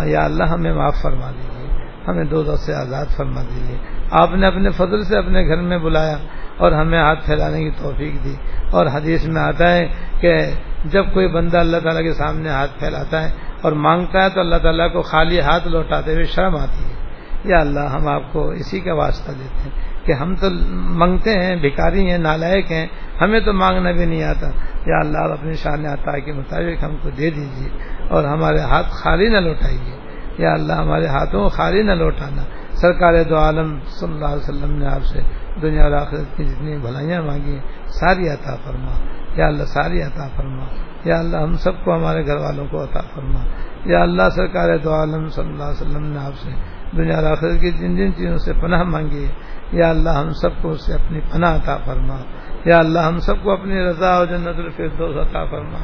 یا 0.05 0.25
اللہ 0.25 0.43
ہمیں 0.43 0.73
معاف 0.73 1.01
فرما 1.01 1.31
دیجیے، 1.31 1.77
ہمیں 2.07 2.23
دو 2.23 2.43
دس 2.43 2.65
سے 2.65 2.73
آزاد 2.73 3.05
فرما 3.05 3.41
دیجیے۔ 3.41 3.77
آپ 4.11 4.29
نے 4.35 4.47
اپنے 4.47 4.69
فضل 4.69 5.03
سے 5.03 5.17
اپنے 5.17 5.47
گھر 5.47 5.61
میں 5.61 5.77
بلایا 5.77 6.17
اور 6.57 6.71
ہمیں 6.71 6.99
ہاتھ 6.99 7.25
پھیلانے 7.25 7.63
کی 7.63 7.69
توفیق 7.69 8.23
دی۔ 8.23 8.35
اور 8.71 8.85
حدیث 8.85 9.27
میں 9.27 9.41
آتا 9.41 9.71
ہے 9.71 9.87
کہ 10.19 10.37
جب 10.85 11.13
کوئی 11.13 11.27
بندہ 11.27 11.57
اللہ 11.57 11.77
تعالیٰ 11.77 12.03
کے 12.03 12.13
سامنے 12.13 12.49
ہاتھ 12.49 12.79
پھیلاتا 12.79 13.23
ہے 13.23 13.33
اور 13.61 13.71
مانگتا 13.71 14.23
ہے 14.23 14.29
تو 14.29 14.39
اللہ 14.39 14.55
تعالیٰ 14.55 14.93
کو 14.93 15.01
خالی 15.01 15.39
ہاتھ 15.39 15.67
لوٹاتے 15.67 16.13
ہوئے 16.13 16.23
شرم 16.23 16.55
آتی 16.55 16.83
ہے۔ 16.85 16.95
یا 17.43 17.59
اللہ 17.59 17.79
ہم 17.79 18.07
آپ 18.07 18.33
کو 18.33 18.49
اسی 18.49 18.79
کا 18.79 18.93
واسطہ 18.93 19.31
دیتے 19.31 19.69
ہیں۔ 19.69 19.94
کہ 20.05 20.11
ہم 20.11 20.35
تو 20.35 20.47
منگتے 20.71 21.33
ہیں، 21.33 21.55
بھکاری 21.55 22.11
ہیں، 22.11 22.17
نالائق 22.17 22.71
ہیں، 22.71 22.87
ہمیں 23.21 23.39
تو 23.39 23.53
مانگنا 23.53 23.91
بھی 23.91 24.05
نہیں 24.05 24.23
آتا۔ 24.23 24.47
یا 24.85 24.99
اللہ، 24.99 25.17
آپ 25.17 25.31
اپنی 25.31 25.53
شان 25.53 25.85
عطا 25.85 26.19
کے 26.19 26.33
مطابق 26.33 26.83
ہم 26.83 26.95
کو 27.01 27.09
دے 27.09 27.29
دیجیے 27.29 27.69
اور 28.09 28.23
ہمارے 28.23 28.59
ہاتھ 28.59 28.87
خالی 28.89 29.29
نہ 29.29 29.37
لوٹائیے۔ 29.37 29.97
یا 30.37 30.53
اللہ، 30.53 30.73
ہمارے 30.73 31.07
ہاتھوں 31.07 31.43
کو 31.43 31.49
خالی 31.49 31.81
نہ 31.81 31.91
لوٹانا۔ 31.91 32.43
سرکار 32.71 33.23
دو 33.29 33.35
عالم 33.37 33.79
صلی 33.85 34.13
اللہ 34.13 34.25
علیہ 34.25 34.49
وسلم 34.49 34.71
نے 34.71 34.85
آپ 34.87 35.03
سے 35.03 35.21
دنیا 35.61 35.83
اور 35.83 35.91
آخرت 35.91 36.37
کی 36.37 36.43
جتنی 36.43 36.77
بھلائیاں 36.77 37.21
مانگی 37.21 37.53
ہیں 37.53 37.61
ساری 37.85 38.29
عطا 38.29 38.55
فرما۔ 38.55 38.91
یا 39.35 39.47
اللہ، 39.47 39.63
ساری 39.63 40.01
عطا 40.01 40.27
فرما۔ 40.35 40.65
یا 41.05 41.19
اللہ، 41.19 41.37
ہم 41.37 41.53
سب 41.53 41.85
کو، 41.85 41.95
ہمارے 41.95 42.25
گھر 42.25 42.35
والوں 42.35 42.65
کو 42.71 42.83
عطا 42.83 43.01
فرما۔ 43.13 43.39
یا 43.85 44.01
اللہ، 44.01 44.29
سرکار 44.35 44.77
دو 44.77 44.93
عالم 44.93 45.29
صلی 45.29 45.47
اللہ 45.47 45.63
علیہ 45.63 45.87
وسلم 45.87 46.05
نے 46.05 46.19
آپ 46.19 46.33
سے 46.35 46.49
دنیا 46.97 47.15
اور 47.15 47.31
آخرت 47.31 47.61
کی 47.61 47.71
جن 47.71 47.95
جن 47.95 48.13
چیزوں 48.13 48.37
سے 48.37 48.53
پناہ 48.53 48.83
مانگی، 48.83 49.27
یا 49.71 49.89
اللہ 49.89 50.09
ہم 50.09 50.29
سب 50.29 50.49
کو 50.61 50.69
اس 50.69 50.85
سے 50.85 50.93
اپنی 50.93 51.19
پناہ 51.19 51.55
عطا 51.55 51.77
فرما۔ 51.77 52.17
یا 52.65 52.79
اللہ 52.79 52.99
ہم 52.99 53.19
سب 53.19 53.43
کو 53.43 53.51
اپنی 53.51 53.85
رضا 53.85 54.09
اور 54.09 54.25
جنت 54.25 54.57
الفردوس 54.57 55.27
عطا 55.27 55.45
فرما۔ 55.45 55.77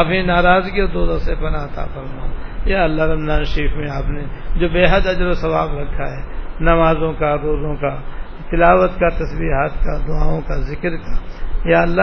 اپنی 0.00 0.26
ناراضگی 0.26 0.80
اور 0.80 0.88
دو 0.88 1.18
سے 1.18 1.34
پناہ 1.34 1.64
عطا 1.64 1.84
فرما۔ 1.94 2.26
یا 2.64 2.84
اللہ 2.84 3.02
رمضان 3.02 3.44
شریف 3.44 3.70
میں 3.76 3.90
آپ 3.90 4.10
نے 4.10 4.24
جو 4.60 4.68
بے 4.68 4.84
حد 4.84 5.06
اجر 5.06 5.26
و 5.26 5.32
ثواب 5.32 5.78
رکھا 5.78 6.10
ہے، 6.10 6.44
نمازوں 6.60 7.12
کا، 7.12 7.36
روزوں 7.36 7.74
کا، 7.74 7.96
تلاوت 8.50 8.90
کا 9.00 9.08
تصویرات 9.08 9.70
کا، 9.70 9.98
دعاؤں 10.08 10.40
کا، 10.40 10.60
ذکر 10.60 10.96
کا، 10.96 11.18
یا 11.64 11.82
اللہ 11.82 12.02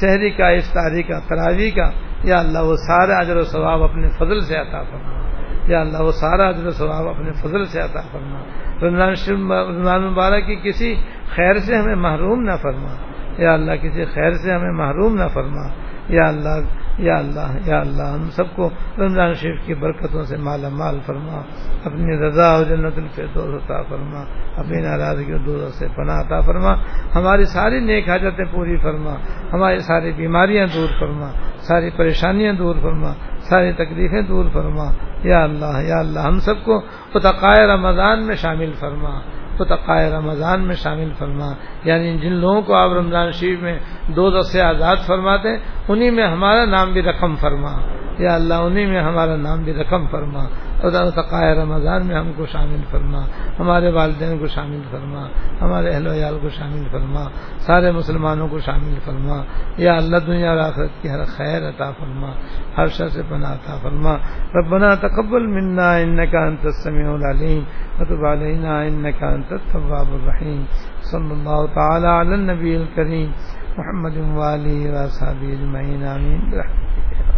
شہری 0.00 0.30
کا، 0.30 0.48
افطاری 0.48 1.02
کا 1.02 1.18
تراوی 1.18 1.70
کا، 1.70 1.90
یا 2.24 2.38
اللہ 2.38 2.58
وہ 2.58 2.76
سارا 2.76 3.18
اجر 3.18 3.36
و 3.36 3.42
ثواب 3.42 3.82
اپنے 3.82 4.08
فضل 4.08 4.40
سے 4.40 4.56
عطا 4.56 4.82
فرما۔ 4.82 5.35
یا 5.68 5.80
اللہ، 5.80 6.02
وہ 6.02 6.12
سارا 6.12 6.48
اجر 6.48 6.66
و 6.66 6.70
ثواب 6.70 7.08
اپنے 7.08 7.32
فضل 7.32 7.64
سے 7.64 7.80
عطا 7.80 8.00
فرما۔ 8.12 8.38
رمضان 8.82 9.42
رمضان 9.52 10.02
مبارک 10.02 10.46
کی 10.46 10.56
کسی 10.56 10.94
خیر 11.34 11.58
سے 11.58 11.76
ہمیں 11.76 11.94
محروم 11.94 12.42
نہ 12.42 12.56
فرما۔ 12.62 12.94
یا 13.42 13.52
اللہ، 13.52 13.72
کسی 13.72 14.04
خیر 14.04 14.32
سے 14.32 14.52
ہمیں 14.52 14.72
محروم 14.72 15.14
نہ 15.14 15.28
فرما۔ 15.28 15.62
یا 16.08 16.28
اللہ 16.28 16.76
یا 16.98 17.18
اللہ 17.18 17.68
یا 17.68 17.80
اللہ، 17.80 18.02
ہم 18.02 18.30
سب 18.30 18.56
کو 18.56 18.70
رمضان 18.98 19.34
شریف 19.34 19.66
کی 19.66 19.74
برکتوں 19.74 20.22
سے 20.22 20.36
مالا 20.36 20.68
مال 20.68 20.98
فرما۔ 21.06 21.42
اپنی 21.84 22.16
رضا 22.16 22.56
و 22.56 22.62
جنت 22.62 22.98
الفردوس 22.98 23.62
عطا 23.64 23.82
فرما۔ 23.82 24.24
اپنی 24.56 24.82
ناراضگی 24.82 25.32
و 25.32 25.38
دور 25.38 25.68
سے 25.68 25.86
پناہ 25.96 26.20
عطا 26.20 26.40
فرما۔ 26.40 26.74
ہماری 27.14 27.44
ساری 27.44 27.80
نیک 27.80 28.08
حاجتیں 28.08 28.44
پوری 28.44 28.76
فرما۔ 28.76 29.14
ہماری 29.52 29.78
ساری 29.78 30.12
بیماریاں 30.12 30.66
دور 30.74 30.88
فرما۔ 31.00 31.30
ساری 31.58 31.90
پریشانیاں 31.90 32.52
دور 32.52 32.76
فرما۔ 32.82 33.12
ساری 33.48 33.72
تکلیفیں 33.72 34.22
دور 34.22 34.44
فرما۔ 34.52 34.84
یا 35.24 35.44
اللہ 35.44 35.82
یا 35.82 35.98
اللہ، 35.98 36.20
ہم 36.20 36.40
سب 36.40 36.64
کو 36.64 36.80
فتقائے 37.12 37.66
رمضان 37.66 38.26
میں 38.26 38.34
شامل 38.34 38.72
فرما۔ 38.72 39.20
فتقائے 39.56 40.10
رمضان 40.10 40.60
میں 40.60 40.74
شامل 40.74 41.12
فرما۔ 41.18 41.52
یعنی 41.84 42.18
جن 42.18 42.32
لوگوں 42.32 42.62
کو 42.62 42.74
آپ 42.74 42.90
رمضان 42.92 43.32
شریف 43.32 43.62
میں 43.62 43.78
دو 44.08 44.30
دس 44.30 44.52
سے 44.52 44.62
آزاد 44.62 44.96
فرماتے 45.06 45.48
انہی 45.88 46.10
میں 46.10 46.26
ہمارا 46.26 46.64
نام 46.64 46.92
بھی 46.92 47.02
رقم 47.02 47.36
فرما۔ 47.36 47.95
یا 48.18 48.34
اللہ 48.34 48.54
انہی 48.54 48.86
میں 48.86 49.00
ہمارا 49.00 49.36
نام 49.36 49.62
بھی 49.62 49.74
رقم 49.74 50.06
فرما۔ 50.06 50.44
اور 50.76 51.10
تقائے 51.10 51.54
رمضان 51.54 52.06
میں 52.06 52.16
ہم 52.16 52.32
کو 52.36 52.46
شامل 52.46 52.80
فرما۔ 52.90 53.18
ہمارے 53.60 53.92
والدین 53.92 54.38
کو 54.38 54.46
شامل 54.46 54.80
فرما۔ 54.90 55.28
ہمارے 55.60 55.90
اہل 55.90 56.06
ویال 56.06 56.38
کو 56.42 56.48
شامل 56.48 56.82
فرما۔ 56.90 57.24
سارے 57.58 57.90
مسلمانوں 57.90 58.48
کو 58.48 58.60
شامل 58.60 58.94
فرما۔ 59.04 59.42
یا 59.76 59.96
اللہ، 59.96 60.16
دنیا 60.26 60.50
اور 60.50 60.58
آخرت 60.58 61.02
کی 61.02 61.10
ہر 61.10 61.24
خیر 61.24 61.68
عطا 61.68 61.90
فرما۔ 61.90 62.30
ہر 62.78 62.86
شر 62.86 63.08
سے 63.08 63.22
پناہ 63.28 63.52
عطا 63.52 63.76
فرما۔ 63.82 64.16
ربنا 64.54 64.94
تقبل 64.94 65.46
منا 65.46 65.94
انك 65.94 66.34
انت 66.34 66.66
السميع 66.66 67.10
العليم 67.10 67.62
وتب 68.00 68.26
علينا 68.26 68.80
انك 68.80 69.22
انت 69.22 69.52
التواب 69.52 70.06
الرحيم 70.12 70.64
صلى 71.02 71.32
الله 71.32 71.66
تعالى 71.66 72.06
على 72.06 72.34
النبي 72.34 72.76
الكريم 72.76 73.30
محمد 73.78 74.16
واله 74.16 75.02
وصحبه 75.02 75.52
اجمعين 75.52 76.06
امين 76.06 76.50
برحمتك 76.50 77.35